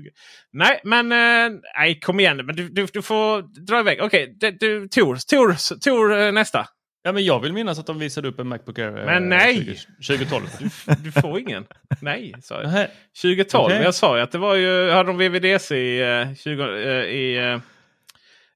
[0.51, 2.45] Nej, men eh, nej, kom igen.
[2.45, 4.01] Men du, du, du får dra iväg.
[4.01, 6.67] Okej, okay, du, Tor, Tor, Tor eh, nästa.
[7.03, 9.77] Ja, men jag vill minnas att de visade upp en Macbook Air eh, Men nej!
[10.01, 10.43] 20, 2012.
[10.59, 11.65] Du, du får ingen.
[12.01, 12.63] Nej, sa jag.
[12.63, 12.87] Nähä.
[13.21, 13.65] 2012.
[13.65, 13.81] Okej.
[13.83, 17.37] Jag sa ju att det var ju, hade de VVDC i, eh, 20, eh, i,
[17.37, 17.59] eh,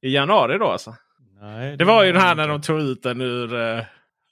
[0.01, 0.95] i januari då alltså.
[1.41, 3.53] Nej, Det var ju den här när de tog ut den ur...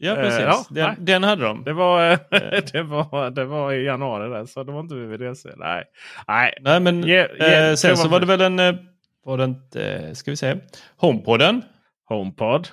[0.03, 0.41] Ja, precis.
[0.41, 1.63] ja, den, den hade de.
[1.63, 2.09] Det var,
[2.73, 5.49] det, var, det var i januari där, så det var inte VVDC.
[5.57, 5.83] Nej,
[6.27, 6.53] nej.
[6.61, 8.57] Nej, men Ge- ge- eh, sen så var det väl en...
[9.25, 10.15] Var det inte...
[10.15, 10.55] Ska vi se.
[10.97, 11.61] HomePoden.
[12.09, 12.67] HomePod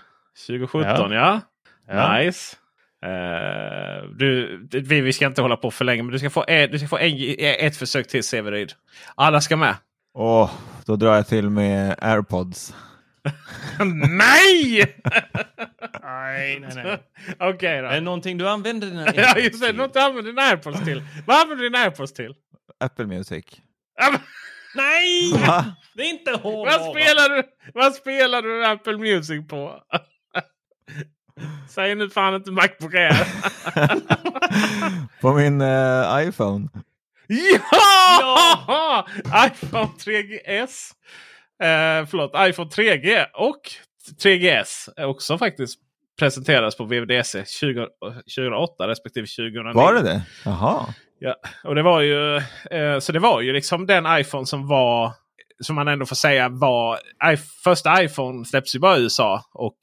[0.46, 1.40] 2017 ja.
[1.88, 1.94] Ja.
[1.94, 2.18] Ja.
[2.18, 2.56] Nice.
[3.04, 6.70] Eh, du, vi, vi ska inte hålla på för länge men du ska få, en,
[6.70, 8.72] du ska få en, ett försök till Severyd.
[9.14, 9.76] Alla ska med.
[10.14, 10.50] Åh,
[10.86, 12.74] då drar jag till med airpods.
[14.18, 14.96] Nej!
[16.02, 16.98] Nej, nej, nej.
[17.38, 17.88] Okej då.
[17.88, 21.02] Är det någonting du använder dina Ja just det, något du använder dina airpods till.
[21.26, 22.34] Vad använder du dina airpods till?
[22.80, 23.44] Apple Music.
[24.74, 25.32] Nej!
[25.32, 25.64] Va?
[25.94, 26.78] Det är inte hårdvara.
[26.78, 27.42] Vad spelar du,
[27.74, 29.80] vad spelar du Apple Music på?
[31.68, 33.26] Säg nu fan inte Macbook Air.
[35.20, 36.68] på min eh, iPhone.
[37.26, 39.06] Ja!
[39.46, 40.92] iPhone 3GS.
[41.62, 43.60] Eh, förlåt, iPhone 3G och
[44.22, 45.78] 3GS är också faktiskt
[46.18, 47.86] presenterades på VVDC 20,
[48.36, 49.72] 2008 respektive 2009.
[49.74, 50.22] Var det det?
[50.44, 50.94] Jaha.
[51.18, 51.34] Ja,
[51.64, 52.36] och det var ju
[52.70, 55.12] eh, så det var ju liksom den iPhone som var
[55.60, 56.98] som man ändå får säga var
[57.32, 59.78] i, första iPhone släpps ju bara i USA och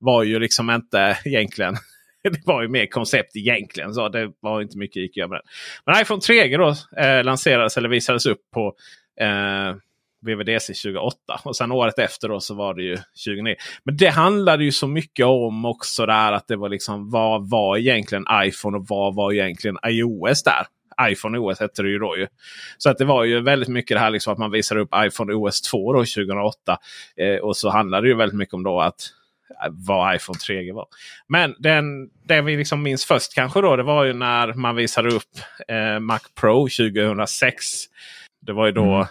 [0.00, 1.76] var ju liksom inte egentligen.
[2.22, 3.94] Det var ju mer koncept egentligen.
[3.94, 5.46] Så det var inte mycket gick att göra med den.
[5.86, 8.74] Men iPhone 3G då eh, lanserades eller visades upp på
[9.20, 9.74] eh,
[10.22, 11.16] VVDC 2008.
[11.44, 13.54] Och sen året efter då så var det ju 2009.
[13.84, 17.76] Men det handlade ju så mycket om också där att det var liksom vad var
[17.76, 20.66] egentligen iPhone och vad var egentligen iOS där.
[21.10, 22.26] iPhone OS hette det ju då ju.
[22.78, 25.34] Så att det var ju väldigt mycket det här liksom att man visade upp iPhone
[25.34, 26.78] OS 2 då 2008.
[27.16, 29.10] Eh, och så handlade det ju väldigt mycket om då att
[29.70, 30.86] vad iPhone 3G var.
[31.28, 31.84] Men den,
[32.24, 35.38] det vi liksom minns först kanske då det var ju när man visade upp
[35.68, 37.64] eh, Mac Pro 2006.
[38.46, 39.06] Det var ju då mm.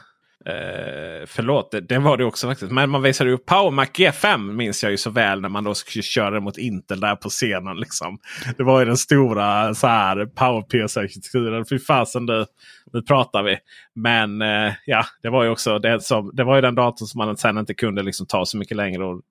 [0.45, 2.71] Eh, förlåt, det, det var det också faktiskt.
[2.71, 5.75] Men man visade upp Power Mac G5 minns jag ju så väl när man då
[5.75, 7.77] skulle köra mot Intel där på scenen.
[7.77, 8.19] Liksom.
[8.57, 11.65] Det var ju den stora så här Power PC-arkitekturen.
[11.65, 12.45] Fy fasen du,
[12.93, 13.57] nu pratar vi.
[13.95, 17.17] Men eh, ja, det var ju också det, som, det var ju den datorn som
[17.17, 19.05] man sen inte kunde liksom ta så mycket längre.
[19.05, 19.21] Och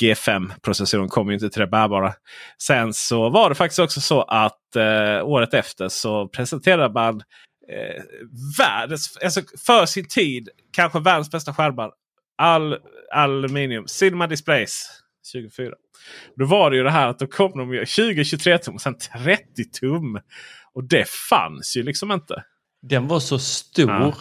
[0.00, 2.12] G5-processorn kom ju inte till det bärbara.
[2.62, 7.22] Sen så var det faktiskt också så att eh, året efter så presenterade man
[7.72, 8.02] eh,
[8.58, 11.90] världens, alltså för sin tid, kanske världens bästa skärmar.
[12.38, 12.76] All,
[13.12, 13.86] aluminium.
[13.86, 14.88] Cinema Displays
[15.32, 15.74] 24.
[16.36, 18.98] Då var det ju det här att då kom de ju 20-23 tum och sen
[19.24, 20.20] 30 tum.
[20.72, 22.44] Och det fanns ju liksom inte.
[22.82, 24.14] Den var så stor Ja.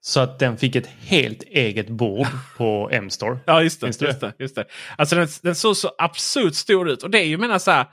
[0.00, 2.26] så att den fick ett helt eget bord
[2.56, 3.38] på M-store.
[3.46, 3.86] Ja just det.
[3.86, 4.64] Just det, just det.
[4.98, 7.02] Alltså den, den såg så absurt stor ut.
[7.02, 7.86] Och det är ju menar så här.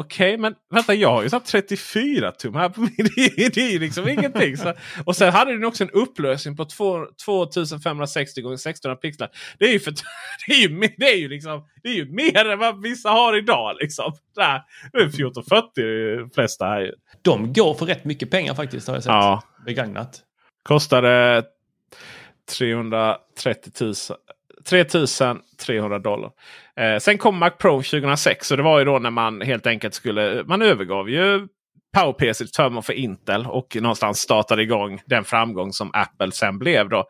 [0.00, 2.90] Okej, men vänta jag har ju satt 34 tum här på min.
[3.54, 4.56] Det är, ju liksom ingenting.
[4.56, 4.74] Så,
[5.04, 9.30] och sen hade den också en upplösning på två- 2560 x 1600 pixlar.
[9.58, 9.90] Det är ju, för,
[10.48, 13.36] det är ju, det är ju, liksom, det är ju mer än vad vissa har
[13.38, 13.76] idag.
[13.80, 14.12] Liksom.
[14.34, 15.72] Där, det är 1440
[16.18, 16.80] de flesta här.
[16.80, 16.92] ju.
[17.22, 19.10] De går för rätt mycket pengar faktiskt har jag sett.
[19.10, 19.42] Ja.
[19.66, 20.20] Begagnat.
[20.62, 21.44] Kostade
[22.58, 23.94] 330 000.
[24.64, 26.30] 3300 dollar.
[26.80, 29.94] Eh, sen kom Mac Pro 2006 och det var ju då när man helt enkelt
[29.94, 30.44] skulle...
[30.46, 31.48] Man övergav ju
[31.96, 36.88] PowerPC till förmån för Intel och någonstans startade igång den framgång som Apple sen blev.
[36.88, 37.08] då.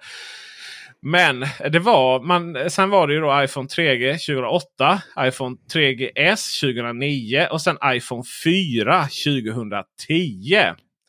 [1.03, 7.47] Men det var, man, sen var det ju då iPhone 3G 2008, iPhone 3GS 2009
[7.51, 10.57] och sen iPhone 4 2010.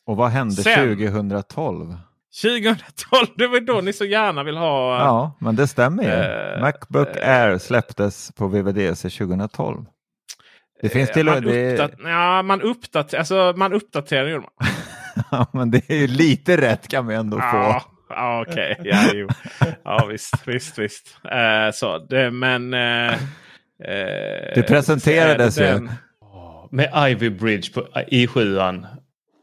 [0.06, 1.96] Och vad hände Sen- 2012?
[2.42, 4.98] 2012, det var då ni så gärna vill ha.
[4.98, 6.08] Ja, men det stämmer ju.
[6.10, 9.84] Eh, Macbook Air släpptes på VVDC 2012.
[10.82, 14.50] Det finns till och det, uppdat ja, man, uppdater alltså, man uppdaterar man.
[15.30, 18.14] ja, men det är ju lite rätt kan vi ändå Ja, få.
[18.14, 18.80] ja okej.
[18.84, 19.28] Ja, jo.
[19.84, 21.16] ja, visst, visst, visst.
[21.24, 22.74] Eh, så, det, men...
[22.74, 25.88] Eh, eh, Det presenterades ju.
[26.70, 28.80] Med Ivy Bridge på i7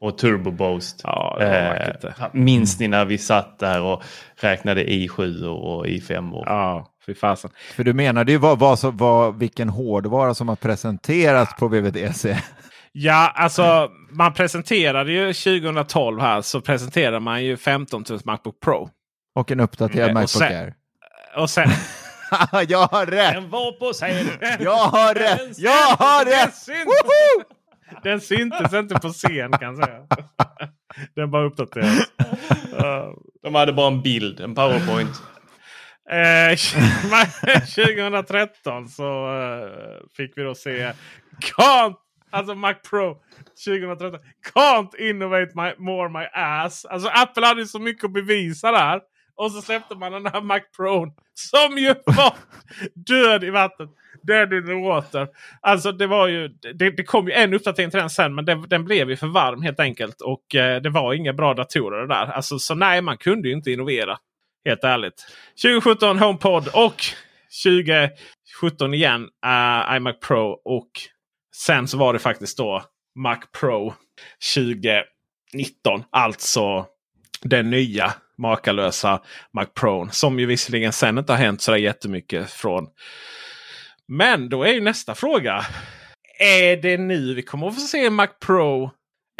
[0.02, 1.02] och Turbo Boost.
[1.04, 1.38] Ja.
[1.42, 4.04] Eh, minns ni när vi satt där och
[4.40, 6.32] räknade i7 och i5?
[6.34, 6.44] Och...
[6.48, 7.52] Ja, fy fasen.
[7.76, 12.38] För du menade ju vad, vad, vad, vilken hårdvara som har presenterats på VVDC.
[12.92, 18.90] Ja, alltså man presenterade ju 2012 här så presenterade man ju 15 000 Macbook Pro.
[19.36, 20.74] Och en uppdaterad Mm, och Macbook sen- Air.
[21.38, 21.70] Och sen...
[22.68, 23.34] jag har rätt!
[23.34, 24.28] Den var på scen!
[24.60, 25.58] Jag har rätt!
[25.58, 26.54] Jag har rätt!
[28.04, 30.08] Den syntes inte på scen kan jag säga.
[31.16, 32.08] Den bara uppdaterades.
[33.44, 35.22] De hade bara en bild, en powerpoint.
[36.10, 36.56] Eh,
[37.76, 39.70] 2013 så eh,
[40.18, 40.94] fick vi då se
[41.58, 41.96] Can't,
[42.32, 43.18] alltså Mac Pro
[43.66, 44.20] 2013.
[44.54, 46.86] Can't innovate my, more my ass.
[46.86, 49.02] Alltså Apple hade ju så mycket att bevisa där.
[49.36, 52.34] Och så släppte man den här Mac Pro som ju var
[52.96, 53.90] död i vattnet.
[54.28, 55.28] Dead in the water.
[55.62, 58.70] Alltså det var ju, det, det kom ju en uppdatering till den sen men den,
[58.70, 60.22] den blev ju för varm helt enkelt.
[60.22, 62.26] Och eh, det var inga bra datorer det där.
[62.26, 64.18] Alltså, så nej, man kunde ju inte innovera.
[64.66, 65.26] Helt ärligt.
[65.62, 67.02] 2017 HomePod och
[67.64, 70.62] 2017 igen uh, iMac Pro.
[70.66, 70.90] Och
[71.56, 72.84] sen så var det faktiskt då
[73.16, 73.94] Mac Pro
[74.56, 76.04] 2019.
[76.10, 76.86] Alltså
[77.42, 79.22] den nya makalösa
[79.54, 80.10] Mac Pro.
[80.12, 82.88] Som ju visserligen sen inte har hänt så jättemycket från.
[84.08, 85.66] Men då är ju nästa fråga.
[86.40, 88.92] Är det nu vi kommer att få se Mac Pro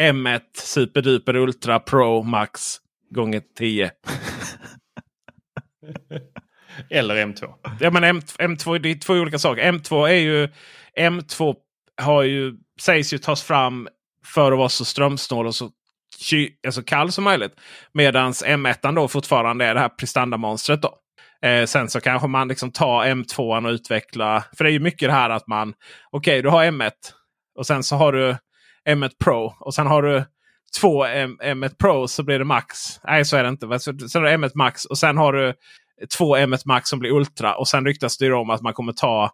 [0.02, 2.78] M1 Superduper Ultra Pro Max
[3.10, 3.92] gånger 10?
[6.90, 7.54] Eller M2.
[7.80, 9.72] Ja men M, M2 det är två olika saker.
[9.72, 10.50] M2 är ju
[10.98, 11.56] M2
[12.02, 13.88] har ju, sägs ju tas fram
[14.26, 15.72] för att vara så strömsnål och så
[16.30, 17.60] ky, alltså kall som möjligt.
[17.92, 20.82] Medan M1 då fortfarande är det här prestandamonstret.
[20.82, 21.00] Då.
[21.42, 24.44] Eh, sen så kanske man liksom tar M2 och utveckla.
[24.58, 25.70] För det är ju mycket det här att man.
[26.12, 26.92] Okej okay, du har M1
[27.58, 28.38] och sen så har du
[28.90, 30.24] M1 Pro och sen har du
[30.82, 32.78] två M, M1 Pro så blir det Max.
[33.04, 33.80] Nej så är det inte.
[33.80, 35.54] Sen har du M1 Max och sen har du
[36.18, 37.56] två M1 Max som blir Ultra.
[37.56, 39.32] Och sen ryktas det om att man kommer ta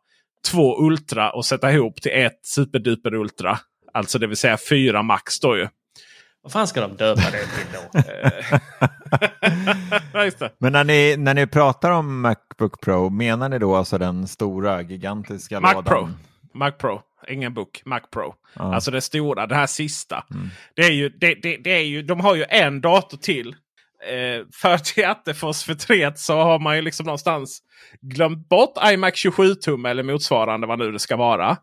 [0.52, 3.60] två Ultra och sätta ihop till ett Superduper Ultra.
[3.94, 5.68] Alltså det vill säga fyra Max då ju.
[6.44, 8.00] Vad fan ska de döpa det till då?
[10.40, 10.56] Det.
[10.58, 14.82] Men när ni, när ni pratar om Macbook Pro, menar ni då alltså den stora
[14.82, 15.84] gigantiska Mac lådan?
[15.84, 16.10] Pro.
[16.54, 17.02] Mac Pro.
[17.28, 17.82] Ingen book.
[17.86, 18.36] Mac Pro.
[18.54, 18.76] Ja.
[18.76, 20.24] Alltså det stora, det här sista.
[20.32, 20.50] Mm.
[20.76, 23.56] Det är ju, det, det, det är ju, de har ju en dator till.
[24.08, 27.60] Eh, för till Attefors förtret så har man ju liksom någonstans
[28.02, 31.58] glömt bort iMac 27 tum eller motsvarande vad nu det ska vara.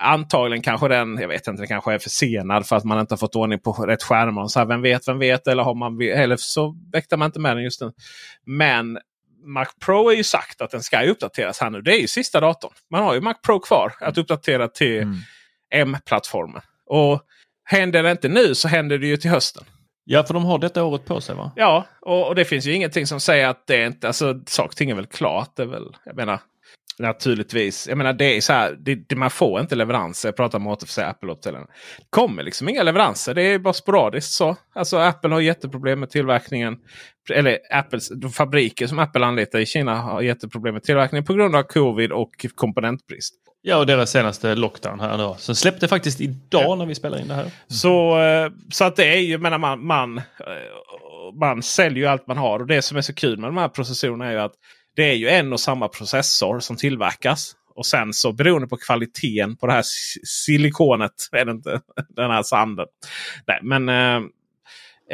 [0.00, 3.18] Antagligen kanske den, jag vet inte, den kanske är försenad för att man inte har
[3.18, 4.42] fått ordning på rätt skärmar.
[4.42, 5.46] Och så här, vem vet, vem vet?
[5.46, 7.92] Eller, har man, eller så väckte man inte med den just nu.
[8.46, 8.98] Men
[9.44, 11.82] Mac Pro är ju sagt att den ska uppdateras här nu.
[11.82, 12.72] Det är ju sista datorn.
[12.90, 15.16] Man har ju Mac Pro kvar att uppdatera till Mm.
[15.74, 16.62] M-plattformen.
[16.86, 17.20] Och
[17.64, 19.64] händer det inte nu så händer det ju till hösten.
[20.04, 21.52] Ja, för de har detta året på sig va?
[21.56, 24.06] Ja, och, och det finns ju ingenting som säger att det inte...
[24.06, 25.56] Alltså saker och ting är väl klart.
[25.56, 26.40] Det är väl, jag menar,
[26.98, 27.88] naturligtvis.
[27.88, 28.76] Jag menar det är så här.
[28.78, 30.28] Det, det, man får inte leveranser.
[30.28, 31.66] Jag pratar om återförsäljare Apple uppställaren.
[31.98, 33.34] Det kommer liksom inga leveranser.
[33.34, 34.56] Det är bara sporadiskt så.
[34.74, 36.76] Alltså Apple har jätteproblem med tillverkningen.
[37.30, 41.56] Eller Apples, de fabriker som Apple anlitar i Kina har jätteproblem med tillverkningen på grund
[41.56, 43.34] av covid och komponentbrist.
[43.66, 45.36] Ja, och deras senaste lockdown här då.
[45.38, 47.50] Så släppte faktiskt idag när vi spelar in det här.
[47.68, 50.22] Så, eh, så att det är ju, menar man, man, eh,
[51.40, 52.60] man säljer ju allt man har.
[52.60, 54.54] Och det som är så kul med de här processorerna är ju att
[54.96, 57.56] det är ju en och samma processor som tillverkas.
[57.74, 59.84] Och sen så beroende på kvaliteten på det här
[60.24, 62.86] silikonet, är det inte, den här sanden.
[63.46, 64.22] Nej, men eh,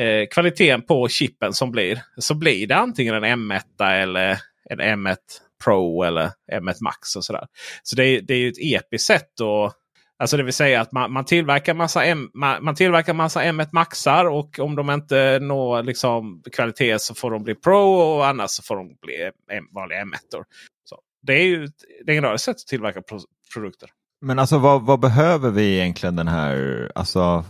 [0.05, 2.03] eh, kvaliteten på chippen som blir.
[2.17, 4.39] Så blir det antingen en M1 eller
[4.71, 5.17] en M1
[5.65, 7.47] Pro eller M1 Max och sådär.
[7.83, 9.75] Så det är, det är ju ett episkt sätt att
[10.21, 13.69] Alltså det vill säga att man, man tillverkar massa, M, man, man tillverkar massa M1
[13.73, 18.51] Maxar och om de inte når liksom kvalitet så får de bli Pro och annars
[18.51, 20.05] så får de bli M, vanliga M1.
[20.05, 20.45] -or.
[20.85, 23.19] Så det är ju ett legendariskt sätt att tillverka pro,
[23.55, 23.91] produkter.
[24.21, 27.45] Men alltså vad, vad behöver vi egentligen den här alltså,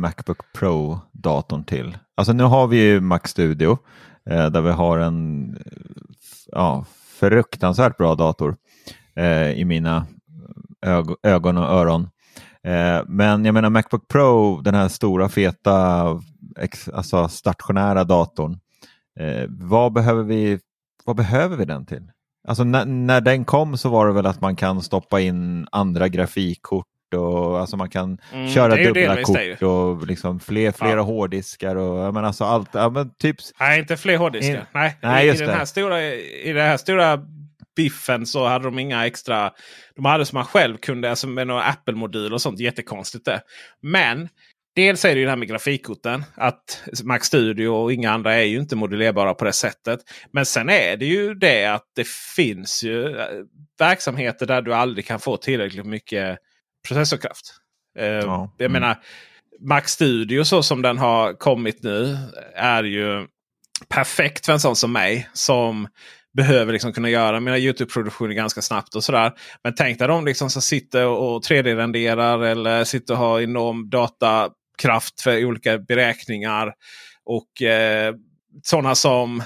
[0.00, 1.98] Macbook Pro-datorn till?
[2.14, 3.78] Alltså nu har vi ju Mac Studio.
[4.30, 5.58] Eh, där vi har en
[6.52, 6.84] ja,
[7.20, 8.56] fruktansvärt bra dator
[9.16, 10.06] eh, i mina
[11.22, 12.08] ögon och öron.
[12.64, 16.04] Eh, men jag menar Macbook Pro, den här stora feta
[16.92, 18.58] alltså stationära datorn.
[19.20, 20.58] Eh, vad, behöver vi,
[21.04, 22.10] vad behöver vi den till?
[22.48, 26.08] Alltså när, när den kom så var det väl att man kan stoppa in andra
[26.08, 31.02] grafikkort och alltså man kan mm, köra dubbla kort och liksom fler, flera ja.
[31.02, 32.68] hårddiskar och men alltså allt.
[32.72, 33.36] Ja, men typ...
[33.60, 34.54] Nej, inte fler hårddiskar.
[34.54, 34.60] In...
[34.72, 37.16] Nej, Nej, I, i, den här stora, I den här stora
[37.76, 39.52] biffen så hade de inga extra.
[39.96, 42.60] De hade som man själv kunde, alltså med några Apple-modul och sånt.
[42.60, 43.40] Jättekonstigt det.
[43.82, 44.28] Men
[44.76, 46.24] Dels är det ju det här med grafikkorten.
[46.34, 50.00] Att Mac Studio och inga andra är ju inte modellerbara på det sättet.
[50.32, 52.06] Men sen är det ju det att det
[52.36, 53.26] finns ju eh,
[53.78, 56.38] verksamheter där du aldrig kan få tillräckligt mycket
[56.88, 57.54] processorkraft.
[57.98, 58.54] Uh, ja.
[58.58, 58.80] Jag mm.
[58.80, 58.98] menar
[59.60, 62.16] Mac Studio så som den har kommit nu
[62.54, 63.26] är ju
[63.88, 65.28] perfekt för en sån som mig.
[65.32, 65.88] Som
[66.36, 69.32] behöver liksom kunna göra mina Youtube-produktioner ganska snabbt och sådär.
[69.64, 75.20] Men tänk dig de liksom som sitter och 3D-renderar eller sitter och har enorm datakraft
[75.20, 76.72] för olika beräkningar.
[77.24, 78.14] Och eh,
[78.62, 79.42] sådana som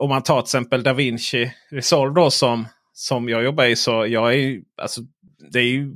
[0.00, 3.76] om man tar till exempel DaVinci Resolve då som, som jag jobbar i.
[3.76, 5.00] så jag är alltså,
[5.52, 5.92] det är ju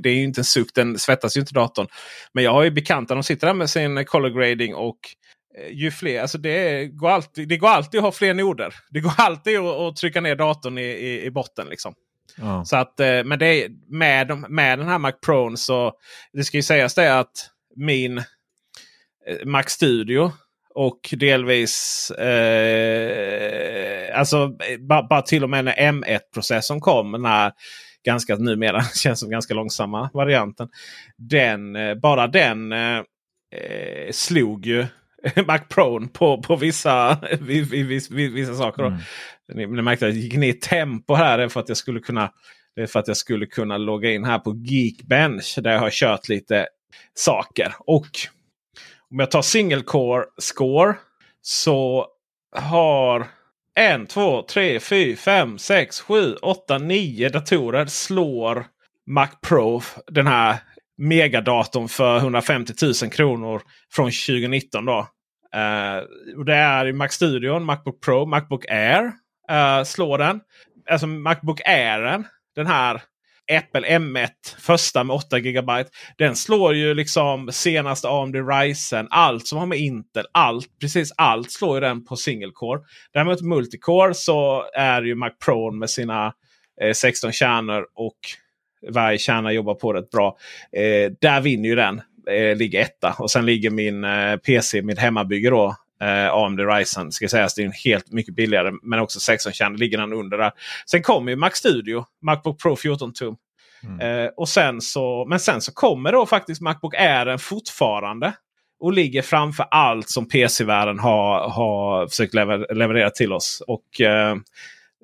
[0.00, 1.86] det är inte en suck, den svettas ju inte datorn.
[2.32, 5.21] Men jag har ju bekanta, de sitter där med sin color grading och Eh,
[5.70, 8.74] ju fler, alltså det, går alltid, det går alltid att ha fler noder.
[8.90, 11.66] Det går alltid att, att trycka ner datorn i, i, i botten.
[11.70, 11.94] liksom.
[12.36, 12.64] Ja.
[12.64, 15.92] Så att, eh, men det, med, med den här Mac Pro så
[16.32, 18.24] det ska ju sägas det att min eh,
[19.44, 20.32] Mac Studio
[20.74, 24.48] och delvis eh, alltså
[24.78, 27.12] bara, bara till och med när M1-processorn kom.
[27.12, 27.52] Den här
[28.04, 30.68] ganska numera känns som ganska långsamma varianten.
[31.16, 33.02] Den, bara den eh,
[34.10, 34.86] slog ju
[35.46, 38.82] Mac Pro på, på vissa, vissa, vissa saker.
[38.86, 38.98] Mm.
[39.54, 42.32] Ni, ni märkte att jag gick ner i tempo här för att jag skulle kunna
[42.76, 45.90] det är för att jag skulle kunna logga in här på Geekbench där jag har
[45.90, 46.66] kört lite
[47.14, 47.74] saker.
[47.78, 48.06] Och
[49.10, 50.94] om jag tar single core score
[51.42, 52.06] så
[52.56, 53.26] har
[53.74, 58.66] en, två, tre, fyra, fem, sex, sju, åtta, nio datorer slår
[59.06, 60.58] Mac Pro den här
[60.98, 63.62] megadatorn för 150 000 kronor
[63.92, 64.84] från 2019.
[64.84, 64.98] Då.
[65.56, 69.04] Uh, och det är Mac Studio, Macbook Pro, Macbook Air
[69.50, 70.40] uh, slår den.
[70.90, 72.24] Alltså Macbook Airen,
[72.54, 73.02] den här
[73.52, 74.28] Apple M1
[74.58, 75.84] första med 8 GB.
[76.18, 79.08] Den slår ju liksom senaste AMD Ryzen.
[79.10, 80.26] Allt som har med Intel.
[80.32, 82.80] Allt, precis allt slår ju den på single core.
[83.12, 86.32] Däremot multicore så är ju Mac Pro med sina
[86.82, 88.18] eh, 16 kärnor och
[88.90, 90.36] varje kärna jobbar på rätt bra.
[90.76, 92.02] Eh, där vinner ju den.
[92.30, 93.14] Eh, ligger etta.
[93.18, 95.76] Och sen ligger min eh, PC, mitt hemmabygge då.
[96.02, 97.54] Eh, AMD Ryzen ska sägas.
[97.54, 98.72] Det är en helt mycket billigare.
[98.82, 100.52] Men också 16 kärnor ligger den under där.
[100.90, 102.04] Sen kommer ju Mac Studio.
[102.22, 103.36] Macbook Pro 14 tum.
[103.84, 104.24] Mm.
[104.24, 108.32] Eh, och sen så, men sen så kommer då faktiskt Macbook Air fortfarande.
[108.80, 113.62] Och ligger framför allt som PC-världen har, har försökt lever, leverera till oss.
[113.66, 114.36] Och eh,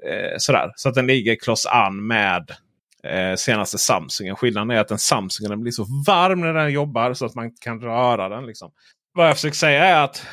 [0.07, 0.73] eh, sådär.
[0.77, 2.51] Så att den ligger kloss an med
[3.05, 4.37] eh, senaste Samsungen.
[4.37, 7.81] Skillnaden är att den Samsungen blir så varm när den jobbar så att man kan
[7.81, 8.47] röra den.
[8.47, 8.71] Liksom.
[9.15, 10.27] Vad jag försöker säga är att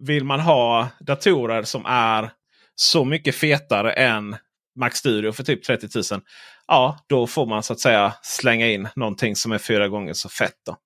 [0.00, 2.30] vill man ha datorer som är
[2.74, 4.36] så mycket fetare än
[4.80, 6.20] Mac Studio för typ 30 000.
[6.66, 10.28] Ja, då får man så att säga slänga in någonting som är fyra gånger så
[10.28, 10.56] fett.
[10.66, 10.76] Då.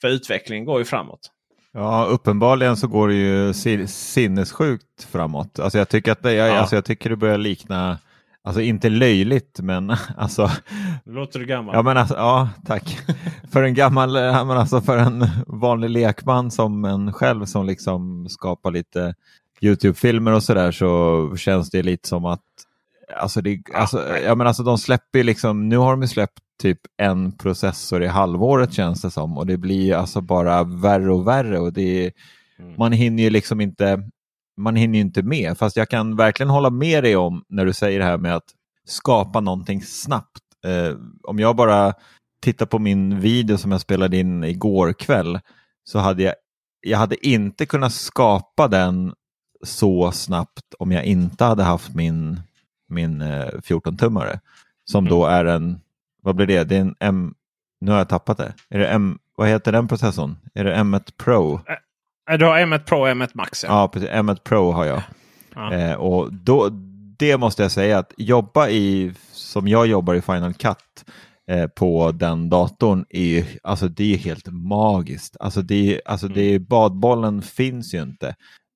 [0.00, 1.30] För utvecklingen går ju framåt.
[1.72, 3.52] Ja, uppenbarligen så går det ju
[3.86, 5.58] sinnessjukt framåt.
[5.58, 6.58] Alltså jag tycker att det, jag, ja.
[6.58, 7.98] alltså jag tycker det börjar likna
[8.44, 10.50] Alltså inte löjligt men alltså.
[11.04, 11.74] Låter du gammal.
[11.74, 12.98] Ja, men alltså, ja tack.
[13.52, 18.70] för en gammal, men alltså för en vanlig lekman som en själv som liksom skapar
[18.70, 19.14] lite
[19.60, 22.40] Youtube-filmer och sådär så känns det lite som att
[23.16, 27.32] Alltså, det, alltså, ja, men alltså de släpper liksom, nu har de släppt typ en
[27.32, 31.72] processor i halvåret känns det som och det blir alltså bara värre och värre och
[31.72, 32.12] det,
[32.58, 32.74] mm.
[32.78, 34.02] man hinner ju liksom inte
[34.56, 35.58] man hinner ju inte med.
[35.58, 38.50] Fast jag kan verkligen hålla med dig om när du säger det här med att
[38.84, 40.40] skapa någonting snabbt.
[40.64, 41.94] Eh, om jag bara
[42.42, 45.40] tittar på min video som jag spelade in igår kväll
[45.84, 46.34] så hade jag,
[46.80, 49.14] jag hade inte kunnat skapa den
[49.62, 52.40] så snabbt om jag inte hade haft min,
[52.88, 54.40] min eh, 14-tummare.
[54.84, 55.80] Som då är en,
[56.22, 56.64] vad blir det?
[56.64, 57.34] Det är en M,
[57.80, 58.54] nu har jag tappat det.
[58.68, 60.36] Är det M, vad heter den processorn?
[60.54, 61.60] Är det M1 Pro?
[62.38, 63.64] Du har M1 Pro och M1 Max.
[63.64, 64.10] Ja, ja precis.
[64.10, 65.02] M1 Pro har jag.
[65.54, 65.72] Ja.
[65.72, 66.68] Eh, och då,
[67.18, 71.04] det måste jag säga att jobba i, som jag jobbar i Final Cut
[71.50, 75.36] eh, på den datorn, är, alltså, det är helt magiskt.
[75.40, 76.64] Alltså, det, alltså, det, mm.
[76.64, 78.34] badbollen finns ju inte.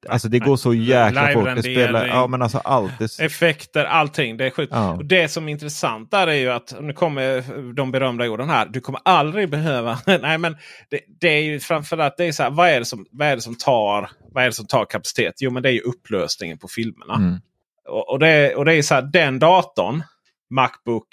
[0.08, 1.48] Alltså det går så jäkla fort.
[1.54, 2.98] Det spelar, ja men alltså allt.
[2.98, 4.36] Det, Effekter, allting.
[4.36, 4.72] Det är sjukt.
[4.74, 4.92] Ja.
[4.92, 8.66] Och Det som är intressant där är ju att, nu kommer de berömda orden här.
[8.66, 9.98] Du kommer aldrig behöva...
[10.06, 10.56] Nej men
[10.90, 13.36] det, det är ju framförallt det är så här, vad är det som, vad är
[13.36, 15.34] det som tar vad är det som tar kapacitet?
[15.40, 17.14] Jo men det är ju upplösningen på filmerna.
[17.14, 17.40] Mm.
[17.88, 20.02] Och, och, det, och det är så här, den datorn,
[20.50, 21.08] Macbook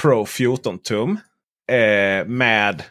[0.00, 1.18] Pro 14 tum
[1.72, 2.82] eh, med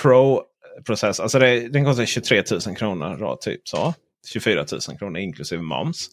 [0.00, 1.20] Pro-process.
[1.20, 3.16] Alltså det, den kostar 23 000 kronor.
[3.20, 3.94] Då, typ så.
[4.26, 6.08] 24 000 kronor inklusive moms.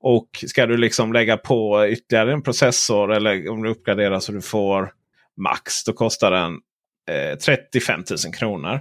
[0.00, 4.42] Och ska du liksom lägga på ytterligare en processor eller om du uppgraderar så du
[4.42, 4.92] får
[5.36, 5.84] max.
[5.84, 6.58] Då kostar den
[7.10, 8.80] eh, 35 000 kronor.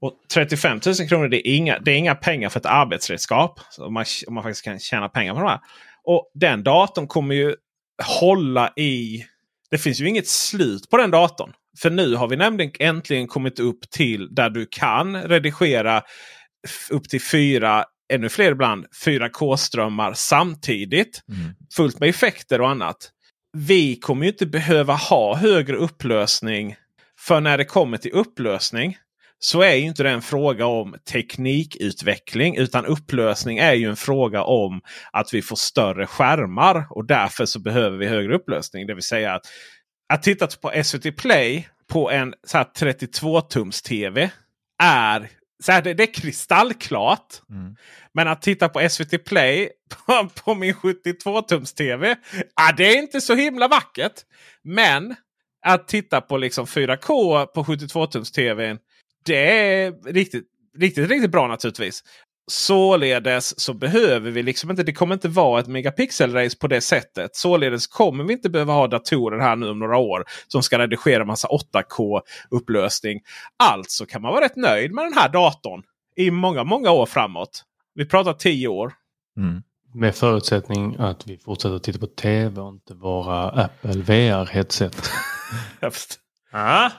[0.00, 3.60] Och 35 000 kronor det är, inga, det är inga pengar för ett arbetsredskap.
[3.78, 5.48] Om, man, om man faktiskt kan tjäna pengar på det.
[5.48, 5.60] här.
[6.04, 7.54] Och den datorn kommer ju
[8.20, 9.24] hålla i...
[9.70, 11.52] Det finns ju inget slut på den datorn.
[11.78, 16.02] För nu har vi nämligen äntligen kommit upp till där du kan redigera
[16.90, 21.22] upp till fyra, ännu fler ibland, 4K-strömmar samtidigt.
[21.76, 23.10] Fullt med effekter och annat.
[23.52, 26.76] Vi kommer ju inte behöva ha högre upplösning.
[27.18, 28.98] För när det kommer till upplösning
[29.38, 32.56] så är ju inte det en fråga om teknikutveckling.
[32.56, 34.80] Utan upplösning är ju en fråga om
[35.12, 36.86] att vi får större skärmar.
[36.90, 38.86] Och därför så behöver vi högre upplösning.
[38.86, 39.46] Det vill säga att,
[40.08, 44.30] att titta på SVT Play på en så här 32-tums tv
[44.82, 45.28] är
[45.62, 47.42] så här, det, det är kristallklart.
[48.14, 49.68] Men att titta på SVT Play
[50.06, 52.16] på, på min 72-tums tv.
[52.56, 54.14] Ja, det är inte så himla vackert.
[54.64, 55.14] Men
[55.66, 58.78] att titta på liksom 4K på 72-tums tvn.
[59.24, 60.44] Det är riktigt,
[60.78, 62.02] riktigt, riktigt bra naturligtvis.
[62.50, 64.82] Således så behöver vi liksom inte.
[64.82, 67.36] Det kommer inte vara ett megapixelrace på det sättet.
[67.36, 71.24] Således kommer vi inte behöva ha datorer här nu om några år som ska redigera
[71.24, 72.20] massa 8K
[72.50, 73.20] upplösning.
[73.56, 75.82] Alltså kan man vara rätt nöjd med den här datorn
[76.16, 77.64] i många, många år framåt.
[77.94, 78.92] Vi pratar 10 år.
[79.36, 79.62] Mm.
[79.94, 85.10] Med förutsättning att vi fortsätter titta på tv och inte våra Apple VR-headset.
[85.80, 85.90] Ja,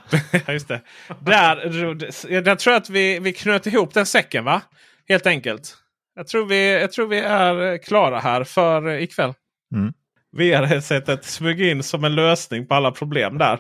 [0.45, 0.82] Ja, just det.
[1.20, 4.62] Där, jag tror att vi, vi knöt ihop den säcken va?
[5.10, 5.78] Helt enkelt.
[6.16, 9.34] Jag tror vi, jag tror vi är klara här för ikväll.
[9.76, 9.93] Mm.
[10.38, 13.60] VR-headsetet smög in som en lösning på alla problem där.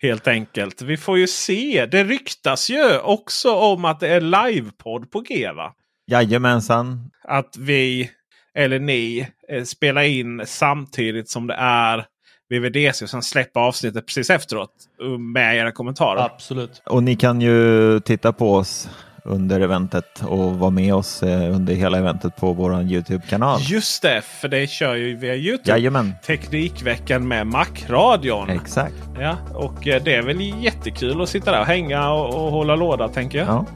[0.00, 0.82] Helt enkelt.
[0.82, 1.86] Vi får ju se.
[1.86, 5.74] Det ryktas ju också om att det är livepodd på G va?
[6.06, 7.10] Jajamensan.
[7.24, 8.10] Att vi,
[8.54, 12.06] eller ni, eh, spelar in samtidigt som det är
[12.50, 16.24] VVDC och sen släpper avsnittet precis efteråt eh, med era kommentarer.
[16.24, 16.82] Absolut.
[16.86, 18.88] Och ni kan ju titta på oss
[19.24, 23.60] under eventet och vara med oss eh, under hela eventet på vår YouTube-kanal.
[23.62, 25.70] Just det, för det kör ju via Youtube.
[25.70, 26.14] Jajamän.
[26.26, 28.50] Teknikveckan med Macradion.
[28.50, 28.94] Exakt.
[29.20, 32.76] Ja, och eh, det är väl jättekul att sitta där och hänga och, och hålla
[32.76, 33.48] låda tänker jag.
[33.48, 33.66] Ja,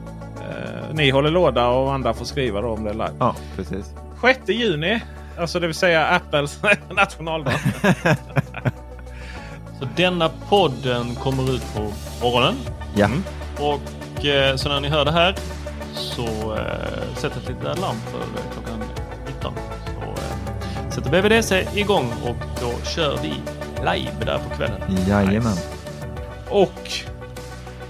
[0.49, 3.11] Eh, ni håller låda och andra får skriva då om det är live.
[3.19, 3.93] ja precis.
[4.21, 4.99] 6 juni,
[5.39, 6.59] alltså det vill säga Apples
[6.95, 7.51] nationaldag.
[9.79, 11.81] Så denna podden kommer ut på
[12.21, 12.55] morgonen.
[12.95, 13.09] Ja.
[13.59, 13.81] Och
[14.25, 15.35] eh, så när ni hör det här
[15.93, 18.83] så eh, sätt ett litet alarm för eh, klockan
[19.27, 19.53] 19.
[19.85, 23.33] Så eh, sätter BVDC igång och då kör vi
[23.79, 24.81] live där på kvällen.
[25.07, 25.57] Jajamän.
[26.49, 26.91] Och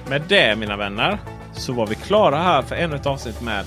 [0.10, 1.18] med det mina vänner
[1.54, 3.66] så var vi klara här för ännu ett avsnitt med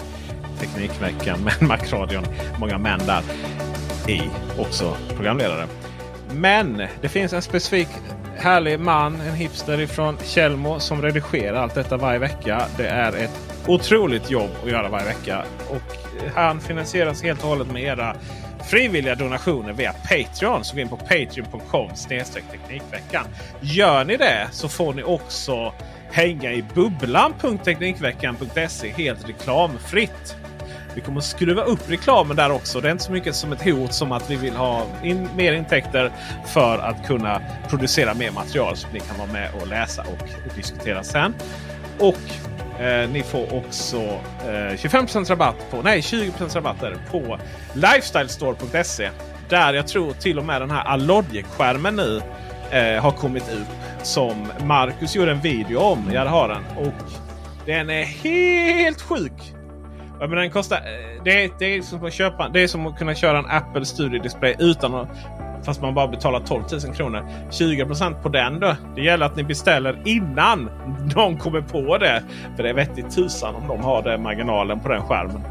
[0.61, 2.25] Teknikveckan med Macradion.
[2.59, 3.23] Många män där
[4.09, 4.23] i
[4.59, 5.67] också programledare.
[6.33, 7.89] Men det finns en specifik
[8.41, 12.63] härlig man, en hipster ifrån Tjällmo som redigerar allt detta varje vecka.
[12.77, 15.45] Det är ett otroligt jobb att göra varje vecka.
[15.69, 15.97] Och
[16.35, 18.17] han finansieras helt och hållet med era
[18.71, 20.65] frivilliga donationer via Patreon.
[20.65, 21.91] Så gå in på patreon.com
[22.35, 23.25] teknikveckan.
[23.61, 25.73] Gör ni det så får ni också
[26.11, 30.37] hänga i bubblan.teknikveckan.se helt reklamfritt.
[30.95, 32.81] Vi kommer att skruva upp reklamen där också.
[32.81, 35.53] Det är inte så mycket som ett hot som att vi vill ha in mer
[35.53, 36.13] intäkter
[36.47, 41.03] för att kunna producera mer material som ni kan vara med och läsa och diskutera
[41.03, 41.35] sen.
[41.99, 43.97] Och eh, ni får också
[44.47, 47.39] eh, 25% rabatt på, nej 20% rabatter på
[47.75, 49.11] lifestylestore.se.
[49.49, 52.23] Där jag tror till och med den här Allogic-skärmen nu
[52.71, 53.69] eh, har kommit ut.
[54.03, 56.11] Som Marcus gjorde en video om.
[56.13, 56.87] Jag har den.
[56.87, 57.13] Och
[57.67, 59.60] den är helt sjuk.
[60.21, 62.87] Jag menar, den kostar, eh, det, är, det, är som att köpa, det är som
[62.87, 65.09] att kunna köra en Apple Studio Display utan att
[65.63, 67.25] Fast man bara betalar 12 000 kronor.
[67.51, 68.77] 20% på den då.
[68.97, 70.71] Det gäller att ni beställer innan
[71.15, 72.23] de kommer på det.
[72.57, 75.43] För det är vettigt tusan om de har den marginalen på den skärmen.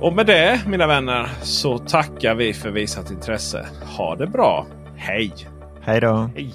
[0.00, 3.66] Och med det mina vänner så tackar vi för visat intresse.
[3.96, 4.66] Ha det bra.
[4.96, 5.32] Hej!
[5.82, 6.30] Hej då.
[6.34, 6.54] Hej!